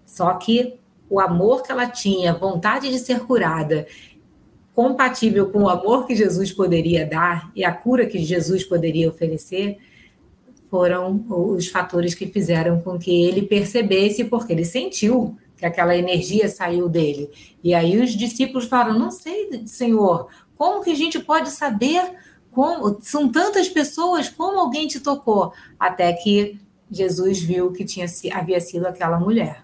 Só 0.06 0.32
que 0.32 0.78
o 1.10 1.20
amor 1.20 1.62
que 1.62 1.70
ela 1.70 1.86
tinha, 1.86 2.32
vontade 2.32 2.88
de 2.88 2.98
ser 2.98 3.20
curada, 3.20 3.86
compatível 4.74 5.50
com 5.50 5.64
o 5.64 5.68
amor 5.68 6.06
que 6.06 6.14
Jesus 6.14 6.52
poderia 6.52 7.06
dar 7.06 7.50
e 7.54 7.64
a 7.64 7.72
cura 7.72 8.06
que 8.06 8.18
Jesus 8.18 8.64
poderia 8.64 9.08
oferecer, 9.08 9.78
foram 10.70 11.22
os 11.28 11.68
fatores 11.68 12.14
que 12.14 12.26
fizeram 12.26 12.80
com 12.80 12.98
que 12.98 13.24
ele 13.24 13.42
percebesse, 13.42 14.24
porque 14.24 14.52
ele 14.54 14.64
sentiu 14.64 15.36
que 15.56 15.66
aquela 15.66 15.94
energia 15.94 16.48
saiu 16.48 16.88
dele. 16.88 17.28
E 17.62 17.74
aí 17.74 18.00
os 18.00 18.12
discípulos 18.12 18.64
falaram: 18.64 18.98
Não 18.98 19.10
sei, 19.10 19.66
Senhor, 19.66 20.28
como 20.56 20.82
que 20.82 20.90
a 20.90 20.96
gente 20.96 21.18
pode 21.20 21.50
saber 21.50 22.14
como 22.50 22.98
são 23.02 23.30
tantas 23.30 23.68
pessoas, 23.68 24.28
como 24.30 24.58
alguém 24.58 24.88
te 24.88 25.00
tocou? 25.00 25.52
Até 25.78 26.12
que 26.14 26.58
Jesus 26.90 27.42
viu 27.42 27.72
que 27.72 27.84
tinha 27.84 28.06
havia 28.32 28.60
sido 28.60 28.86
aquela 28.86 29.20
mulher. 29.20 29.62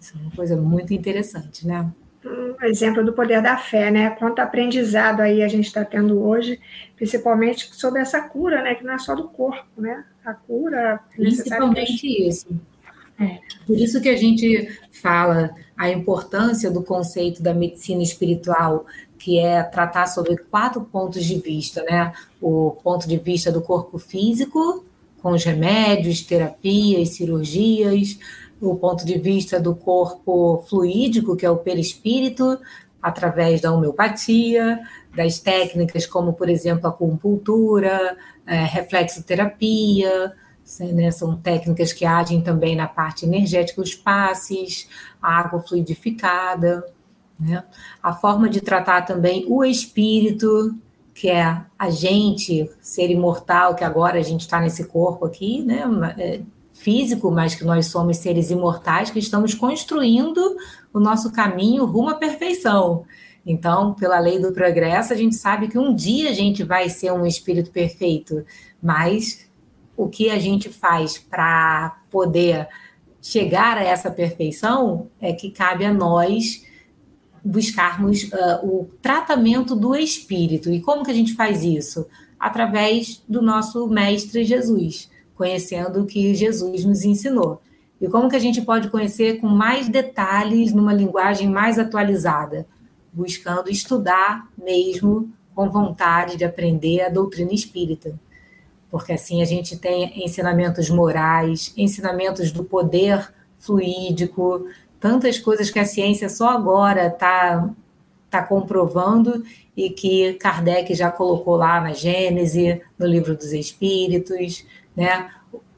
Isso 0.00 0.16
é 0.16 0.20
uma 0.20 0.30
coisa 0.30 0.56
muito 0.56 0.94
interessante, 0.94 1.66
né? 1.66 1.90
Um 2.24 2.66
exemplo 2.66 3.04
do 3.04 3.12
poder 3.12 3.40
da 3.40 3.56
fé, 3.56 3.90
né? 3.90 4.10
Quanto 4.10 4.40
aprendizado 4.40 5.20
aí 5.20 5.42
a 5.42 5.48
gente 5.48 5.66
está 5.66 5.84
tendo 5.84 6.22
hoje, 6.22 6.60
principalmente 6.96 7.74
sobre 7.74 8.02
essa 8.02 8.20
cura, 8.20 8.62
né? 8.62 8.74
Que 8.74 8.84
não 8.84 8.94
é 8.94 8.98
só 8.98 9.14
do 9.14 9.28
corpo, 9.28 9.80
né? 9.80 10.04
A 10.24 10.34
cura. 10.34 11.00
É 11.12 11.16
principalmente 11.16 12.06
isso. 12.06 12.46
É. 13.18 13.38
Por 13.66 13.76
isso 13.76 14.00
que 14.00 14.08
a 14.08 14.16
gente 14.16 14.68
fala 14.90 15.50
a 15.76 15.90
importância 15.90 16.70
do 16.70 16.82
conceito 16.82 17.42
da 17.42 17.54
medicina 17.54 18.02
espiritual 18.02 18.86
que 19.18 19.38
é 19.38 19.62
tratar 19.62 20.06
sobre 20.06 20.36
quatro 20.36 20.80
pontos 20.80 21.24
de 21.24 21.38
vista, 21.38 21.82
né? 21.82 22.12
O 22.40 22.78
ponto 22.82 23.06
de 23.06 23.18
vista 23.18 23.52
do 23.52 23.60
corpo 23.60 23.98
físico, 23.98 24.84
com 25.22 25.32
os 25.32 25.44
remédios, 25.44 26.22
terapias, 26.22 27.10
cirurgias, 27.10 28.18
o 28.60 28.76
ponto 28.76 29.04
de 29.04 29.18
vista 29.18 29.58
do 29.58 29.74
corpo 29.74 30.64
fluídico, 30.68 31.36
que 31.36 31.46
é 31.46 31.50
o 31.50 31.56
perispírito, 31.56 32.58
através 33.00 33.60
da 33.60 33.72
homeopatia, 33.72 34.80
das 35.14 35.38
técnicas 35.38 36.06
como, 36.06 36.32
por 36.32 36.48
exemplo, 36.48 36.86
acupuntura, 36.86 38.16
é, 38.46 38.64
reflexoterapia, 38.64 40.32
né? 40.92 41.10
são 41.10 41.36
técnicas 41.36 41.92
que 41.92 42.04
agem 42.04 42.42
também 42.42 42.76
na 42.76 42.86
parte 42.86 43.24
energética, 43.24 43.80
os 43.80 43.94
passes, 43.94 44.88
a 45.20 45.38
água 45.38 45.62
fluidificada. 45.62 46.84
Né? 47.38 47.64
A 48.02 48.12
forma 48.12 48.48
de 48.48 48.60
tratar 48.60 49.02
também 49.02 49.44
o 49.48 49.64
espírito, 49.64 50.74
que 51.14 51.28
é 51.28 51.62
a 51.78 51.90
gente, 51.90 52.70
ser 52.80 53.10
imortal, 53.10 53.74
que 53.74 53.84
agora 53.84 54.18
a 54.18 54.22
gente 54.22 54.42
está 54.42 54.60
nesse 54.60 54.84
corpo 54.84 55.24
aqui, 55.24 55.62
né? 55.62 55.84
Físico, 56.80 57.30
mas 57.30 57.54
que 57.54 57.62
nós 57.62 57.86
somos 57.86 58.16
seres 58.16 58.50
imortais 58.50 59.10
que 59.10 59.18
estamos 59.18 59.52
construindo 59.52 60.56
o 60.94 60.98
nosso 60.98 61.30
caminho 61.30 61.84
rumo 61.84 62.08
à 62.08 62.14
perfeição. 62.14 63.04
Então, 63.44 63.92
pela 63.92 64.18
lei 64.18 64.38
do 64.38 64.50
progresso, 64.52 65.12
a 65.12 65.16
gente 65.16 65.36
sabe 65.36 65.68
que 65.68 65.78
um 65.78 65.94
dia 65.94 66.30
a 66.30 66.32
gente 66.32 66.64
vai 66.64 66.88
ser 66.88 67.12
um 67.12 67.26
espírito 67.26 67.70
perfeito, 67.70 68.42
mas 68.82 69.46
o 69.94 70.08
que 70.08 70.30
a 70.30 70.38
gente 70.38 70.70
faz 70.70 71.18
para 71.18 71.98
poder 72.10 72.66
chegar 73.20 73.76
a 73.76 73.84
essa 73.84 74.10
perfeição 74.10 75.08
é 75.20 75.34
que 75.34 75.50
cabe 75.50 75.84
a 75.84 75.92
nós 75.92 76.64
buscarmos 77.44 78.22
uh, 78.22 78.64
o 78.64 78.90
tratamento 79.02 79.76
do 79.76 79.94
espírito. 79.94 80.72
E 80.72 80.80
como 80.80 81.04
que 81.04 81.10
a 81.10 81.14
gente 81.14 81.34
faz 81.34 81.62
isso? 81.62 82.06
Através 82.38 83.22
do 83.28 83.42
nosso 83.42 83.86
mestre 83.86 84.44
Jesus, 84.44 85.09
conhecendo 85.40 86.02
o 86.02 86.06
que 86.06 86.34
Jesus 86.34 86.84
nos 86.84 87.02
ensinou. 87.02 87.62
E 87.98 88.06
como 88.08 88.28
que 88.28 88.36
a 88.36 88.40
gente 88.40 88.60
pode 88.60 88.90
conhecer 88.90 89.40
com 89.40 89.46
mais 89.46 89.88
detalhes, 89.88 90.70
numa 90.70 90.92
linguagem 90.92 91.48
mais 91.48 91.78
atualizada? 91.78 92.66
Buscando 93.10 93.70
estudar 93.70 94.50
mesmo 94.62 95.30
com 95.54 95.70
vontade 95.70 96.36
de 96.36 96.44
aprender 96.44 97.00
a 97.00 97.08
doutrina 97.08 97.54
espírita. 97.54 98.20
Porque 98.90 99.14
assim 99.14 99.40
a 99.40 99.46
gente 99.46 99.78
tem 99.78 100.22
ensinamentos 100.22 100.90
morais, 100.90 101.72
ensinamentos 101.74 102.52
do 102.52 102.62
poder 102.62 103.32
fluídico, 103.60 104.66
tantas 105.00 105.38
coisas 105.38 105.70
que 105.70 105.78
a 105.78 105.86
ciência 105.86 106.28
só 106.28 106.50
agora 106.50 107.06
está 107.06 107.66
tá 108.28 108.42
comprovando 108.42 109.42
e 109.74 109.88
que 109.88 110.34
Kardec 110.34 110.94
já 110.94 111.10
colocou 111.10 111.56
lá 111.56 111.80
na 111.80 111.94
Gênese, 111.94 112.82
no 112.98 113.06
Livro 113.06 113.34
dos 113.34 113.54
Espíritos, 113.54 114.66
né? 114.96 115.30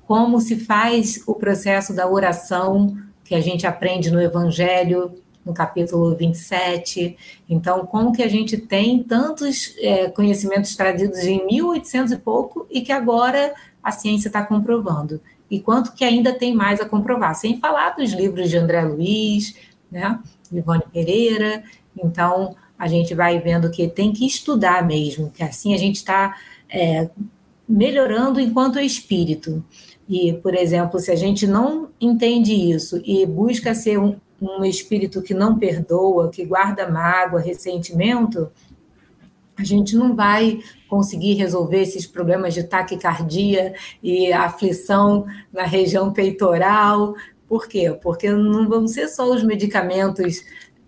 Como 0.06 0.40
se 0.40 0.56
faz 0.56 1.22
o 1.26 1.34
processo 1.34 1.94
da 1.94 2.08
oração 2.08 2.96
que 3.24 3.34
a 3.34 3.40
gente 3.40 3.66
aprende 3.66 4.10
no 4.10 4.20
Evangelho, 4.20 5.12
no 5.44 5.52
capítulo 5.52 6.14
27. 6.14 7.16
Então, 7.48 7.86
como 7.86 8.12
que 8.12 8.22
a 8.22 8.28
gente 8.28 8.56
tem 8.56 9.02
tantos 9.02 9.74
é, 9.78 10.08
conhecimentos 10.08 10.76
trazidos 10.76 11.20
em 11.20 11.44
1800 11.46 12.12
e 12.12 12.18
pouco 12.18 12.66
e 12.70 12.80
que 12.80 12.92
agora 12.92 13.54
a 13.82 13.90
ciência 13.90 14.28
está 14.28 14.44
comprovando? 14.44 15.20
E 15.50 15.60
quanto 15.60 15.92
que 15.92 16.04
ainda 16.04 16.32
tem 16.32 16.54
mais 16.54 16.80
a 16.80 16.88
comprovar? 16.88 17.34
Sem 17.34 17.58
falar 17.58 17.90
dos 17.90 18.12
livros 18.12 18.48
de 18.48 18.56
André 18.56 18.82
Luiz, 18.82 19.54
né? 19.90 20.18
Ivone 20.50 20.84
Pereira. 20.92 21.62
Então, 21.96 22.56
a 22.78 22.88
gente 22.88 23.14
vai 23.14 23.38
vendo 23.38 23.70
que 23.70 23.88
tem 23.88 24.12
que 24.12 24.26
estudar 24.26 24.86
mesmo, 24.86 25.30
que 25.30 25.42
assim 25.42 25.74
a 25.74 25.76
gente 25.76 25.96
está 25.96 26.36
é, 26.68 27.08
melhorando 27.68 28.40
enquanto 28.40 28.78
espírito. 28.78 29.64
E, 30.08 30.32
por 30.34 30.54
exemplo, 30.54 30.98
se 30.98 31.10
a 31.10 31.16
gente 31.16 31.46
não 31.46 31.90
entende 32.00 32.52
isso 32.52 33.00
e 33.04 33.24
busca 33.24 33.74
ser 33.74 33.98
um, 33.98 34.16
um 34.40 34.64
espírito 34.64 35.22
que 35.22 35.32
não 35.32 35.58
perdoa, 35.58 36.30
que 36.30 36.44
guarda 36.44 36.90
mágoa, 36.90 37.40
ressentimento, 37.40 38.50
a 39.56 39.64
gente 39.64 39.96
não 39.96 40.14
vai 40.14 40.60
conseguir 40.88 41.34
resolver 41.34 41.82
esses 41.82 42.06
problemas 42.06 42.54
de 42.54 42.64
taquicardia 42.64 43.74
e 44.02 44.32
aflição 44.32 45.24
na 45.52 45.62
região 45.64 46.12
peitoral. 46.12 47.14
Por 47.48 47.68
quê? 47.68 47.96
Porque 48.02 48.30
não 48.30 48.68
vão 48.68 48.88
ser 48.88 49.08
só 49.08 49.30
os 49.30 49.42
medicamentos 49.42 50.42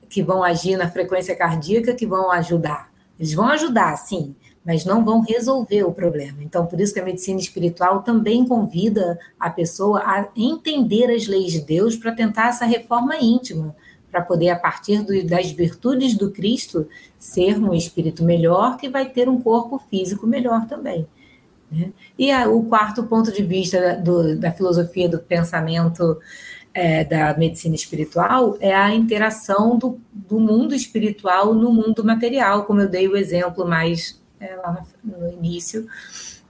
que 0.08 0.22
vão 0.22 0.42
agir 0.42 0.76
na 0.76 0.90
frequência 0.90 1.36
cardíaca 1.36 1.94
que 1.94 2.06
vão 2.06 2.30
ajudar. 2.30 2.92
Eles 3.18 3.34
vão 3.34 3.46
ajudar, 3.48 3.96
sim, 3.96 4.34
mas 4.64 4.84
não 4.84 5.04
vão 5.04 5.20
resolver 5.20 5.84
o 5.84 5.92
problema. 5.92 6.38
Então, 6.40 6.66
por 6.66 6.80
isso 6.80 6.94
que 6.94 7.00
a 7.00 7.04
medicina 7.04 7.38
espiritual 7.38 8.02
também 8.02 8.46
convida 8.46 9.18
a 9.38 9.50
pessoa 9.50 10.00
a 10.00 10.28
entender 10.34 11.10
as 11.10 11.26
leis 11.26 11.52
de 11.52 11.60
Deus 11.60 11.96
para 11.96 12.12
tentar 12.12 12.48
essa 12.48 12.64
reforma 12.64 13.16
íntima, 13.16 13.76
para 14.10 14.22
poder, 14.22 14.48
a 14.50 14.56
partir 14.56 15.02
do, 15.02 15.24
das 15.26 15.50
virtudes 15.50 16.16
do 16.16 16.30
Cristo, 16.30 16.88
ser 17.18 17.58
um 17.58 17.74
espírito 17.74 18.24
melhor 18.24 18.76
que 18.76 18.88
vai 18.88 19.08
ter 19.08 19.28
um 19.28 19.40
corpo 19.40 19.78
físico 19.90 20.26
melhor 20.26 20.66
também. 20.66 21.06
Né? 21.70 21.92
E 22.18 22.30
a, 22.30 22.48
o 22.48 22.64
quarto 22.64 23.02
ponto 23.04 23.32
de 23.32 23.42
vista 23.42 23.96
do, 23.96 24.38
da 24.38 24.50
filosofia 24.50 25.08
do 25.08 25.18
pensamento 25.18 26.18
é, 26.72 27.04
da 27.04 27.36
medicina 27.36 27.74
espiritual 27.74 28.56
é 28.60 28.74
a 28.74 28.94
interação 28.94 29.76
do, 29.76 30.00
do 30.12 30.40
mundo 30.40 30.74
espiritual 30.74 31.52
no 31.52 31.72
mundo 31.72 32.02
material, 32.04 32.64
como 32.64 32.80
eu 32.80 32.88
dei 32.88 33.06
o 33.06 33.16
exemplo 33.16 33.66
mais 33.66 34.22
é, 34.40 34.54
lá 34.56 34.84
no, 35.02 35.18
no, 35.18 35.32
início, 35.32 35.86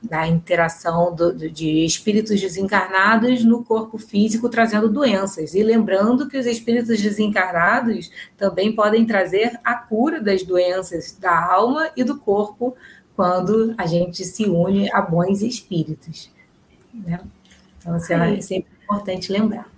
da 0.02 0.26
interação 0.26 1.14
do, 1.14 1.32
de 1.50 1.84
espíritos 1.84 2.40
desencarnados 2.40 3.44
no 3.44 3.64
corpo 3.64 3.98
físico 3.98 4.48
trazendo 4.48 4.88
doenças. 4.88 5.54
E 5.54 5.62
lembrando 5.62 6.28
que 6.28 6.36
os 6.36 6.46
espíritos 6.46 7.00
desencarnados 7.00 8.10
também 8.36 8.74
podem 8.74 9.06
trazer 9.06 9.58
a 9.64 9.74
cura 9.74 10.20
das 10.20 10.42
doenças 10.42 11.16
da 11.18 11.52
alma 11.52 11.90
e 11.96 12.04
do 12.04 12.18
corpo 12.18 12.76
quando 13.16 13.74
a 13.78 13.86
gente 13.86 14.24
se 14.24 14.44
une 14.44 14.90
a 14.92 15.00
bons 15.00 15.40
espíritos. 15.40 16.30
Né? 16.92 17.20
Então, 17.78 17.94
assim, 17.94 18.14
é 18.14 18.40
sempre 18.40 18.70
importante 18.84 19.32
lembrar. 19.32 19.73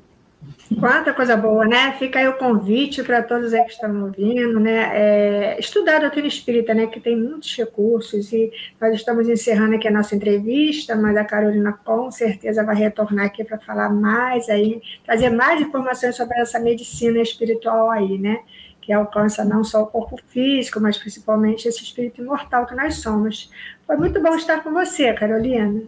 Quanta 0.78 1.14
coisa 1.14 1.36
boa, 1.36 1.64
né? 1.64 1.92
Fica 1.92 2.18
aí 2.18 2.28
o 2.28 2.36
convite 2.36 3.02
para 3.02 3.22
todos 3.22 3.54
aí 3.54 3.62
que 3.64 3.72
estão 3.72 4.04
ouvindo, 4.04 4.58
né? 4.60 4.90
É, 4.92 5.60
estudar 5.60 5.96
a 5.96 6.00
doutrina 6.00 6.26
espírita, 6.26 6.74
né? 6.74 6.86
Que 6.86 7.00
tem 7.00 7.16
muitos 7.16 7.56
recursos 7.56 8.32
e 8.32 8.52
nós 8.80 8.94
estamos 8.94 9.28
encerrando 9.28 9.76
aqui 9.76 9.88
a 9.88 9.90
nossa 9.90 10.14
entrevista, 10.14 10.94
mas 10.96 11.16
a 11.16 11.24
Carolina 11.24 11.72
com 11.72 12.10
certeza 12.10 12.64
vai 12.64 12.76
retornar 12.76 13.26
aqui 13.26 13.44
para 13.44 13.58
falar 13.58 13.90
mais 13.90 14.48
aí, 14.48 14.82
trazer 15.04 15.30
mais 15.30 15.60
informações 15.60 16.16
sobre 16.16 16.38
essa 16.38 16.58
medicina 16.58 17.20
espiritual 17.20 17.90
aí, 17.90 18.18
né? 18.18 18.40
Que 18.80 18.92
alcança 18.92 19.44
não 19.44 19.64
só 19.64 19.82
o 19.82 19.86
corpo 19.86 20.16
físico, 20.28 20.80
mas 20.80 20.98
principalmente 20.98 21.66
esse 21.66 21.82
espírito 21.82 22.20
imortal 22.20 22.66
que 22.66 22.74
nós 22.74 22.96
somos. 22.96 23.50
Foi 23.86 23.96
muito 23.96 24.20
bom 24.20 24.34
estar 24.34 24.62
com 24.62 24.72
você, 24.72 25.12
Carolina. 25.12 25.82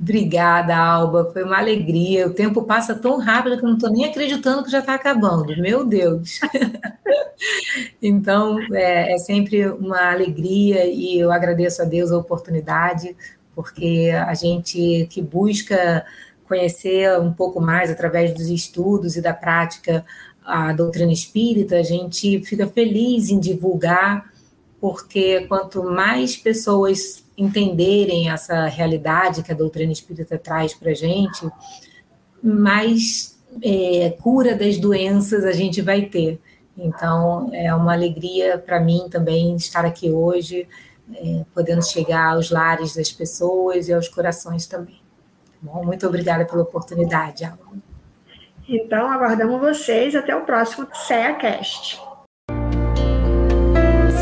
Obrigada, 0.00 0.76
Alba. 0.76 1.30
Foi 1.32 1.42
uma 1.42 1.58
alegria. 1.58 2.28
O 2.28 2.32
tempo 2.32 2.62
passa 2.62 2.94
tão 2.94 3.18
rápido 3.18 3.58
que 3.58 3.64
eu 3.64 3.68
não 3.68 3.76
estou 3.76 3.90
nem 3.90 4.04
acreditando 4.04 4.62
que 4.62 4.70
já 4.70 4.78
está 4.78 4.94
acabando. 4.94 5.56
Meu 5.60 5.84
Deus. 5.84 6.38
então, 8.00 8.58
é, 8.72 9.14
é, 9.14 9.18
sempre 9.18 9.66
uma 9.68 10.12
alegria 10.12 10.86
e 10.86 11.18
eu 11.18 11.32
agradeço 11.32 11.82
a 11.82 11.84
Deus 11.84 12.12
a 12.12 12.18
oportunidade, 12.18 13.16
porque 13.54 14.10
a 14.14 14.34
gente 14.34 15.08
que 15.10 15.20
busca 15.20 16.06
conhecer 16.44 17.18
um 17.20 17.32
pouco 17.32 17.60
mais 17.60 17.90
através 17.90 18.32
dos 18.32 18.48
estudos 18.48 19.16
e 19.16 19.20
da 19.20 19.34
prática 19.34 20.04
a 20.44 20.72
doutrina 20.72 21.12
espírita, 21.12 21.76
a 21.76 21.82
gente 21.82 22.42
fica 22.42 22.66
feliz 22.66 23.28
em 23.28 23.38
divulgar, 23.38 24.32
porque 24.80 25.42
quanto 25.46 25.82
mais 25.82 26.38
pessoas 26.38 27.22
entenderem 27.38 28.28
essa 28.28 28.66
realidade 28.66 29.44
que 29.44 29.52
a 29.52 29.54
doutrina 29.54 29.92
espírita 29.92 30.36
traz 30.36 30.74
para 30.74 30.90
a 30.90 30.94
gente, 30.94 31.48
mais 32.42 33.38
é, 33.62 34.10
cura 34.20 34.56
das 34.56 34.76
doenças 34.76 35.44
a 35.44 35.52
gente 35.52 35.80
vai 35.80 36.02
ter. 36.02 36.40
Então, 36.76 37.50
é 37.52 37.72
uma 37.72 37.92
alegria 37.92 38.58
para 38.58 38.80
mim 38.80 39.06
também 39.08 39.54
estar 39.54 39.84
aqui 39.84 40.10
hoje, 40.10 40.66
é, 41.14 41.44
podendo 41.54 41.84
chegar 41.84 42.34
aos 42.34 42.50
lares 42.50 42.96
das 42.96 43.12
pessoas 43.12 43.88
e 43.88 43.94
aos 43.94 44.08
corações 44.08 44.66
também. 44.66 45.00
Tá 45.46 45.52
bom, 45.62 45.84
muito 45.84 46.06
obrigada 46.06 46.44
pela 46.44 46.62
oportunidade, 46.62 47.44
Alma. 47.44 47.78
Então, 48.68 49.10
aguardamos 49.10 49.60
vocês 49.60 50.14
até 50.14 50.36
o 50.36 50.44
próximo 50.44 50.86
CEACast. 50.92 52.00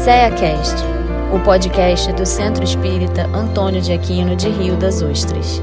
CEACast 0.05 1.06
o 1.33 1.41
podcast 1.41 2.13
do 2.13 2.25
Centro 2.25 2.63
Espírita 2.63 3.27
Antônio 3.35 3.81
de 3.81 3.93
Aquino 3.93 4.37
de 4.37 4.49
Rio 4.49 4.77
das 4.77 5.03
Ostras. 5.03 5.61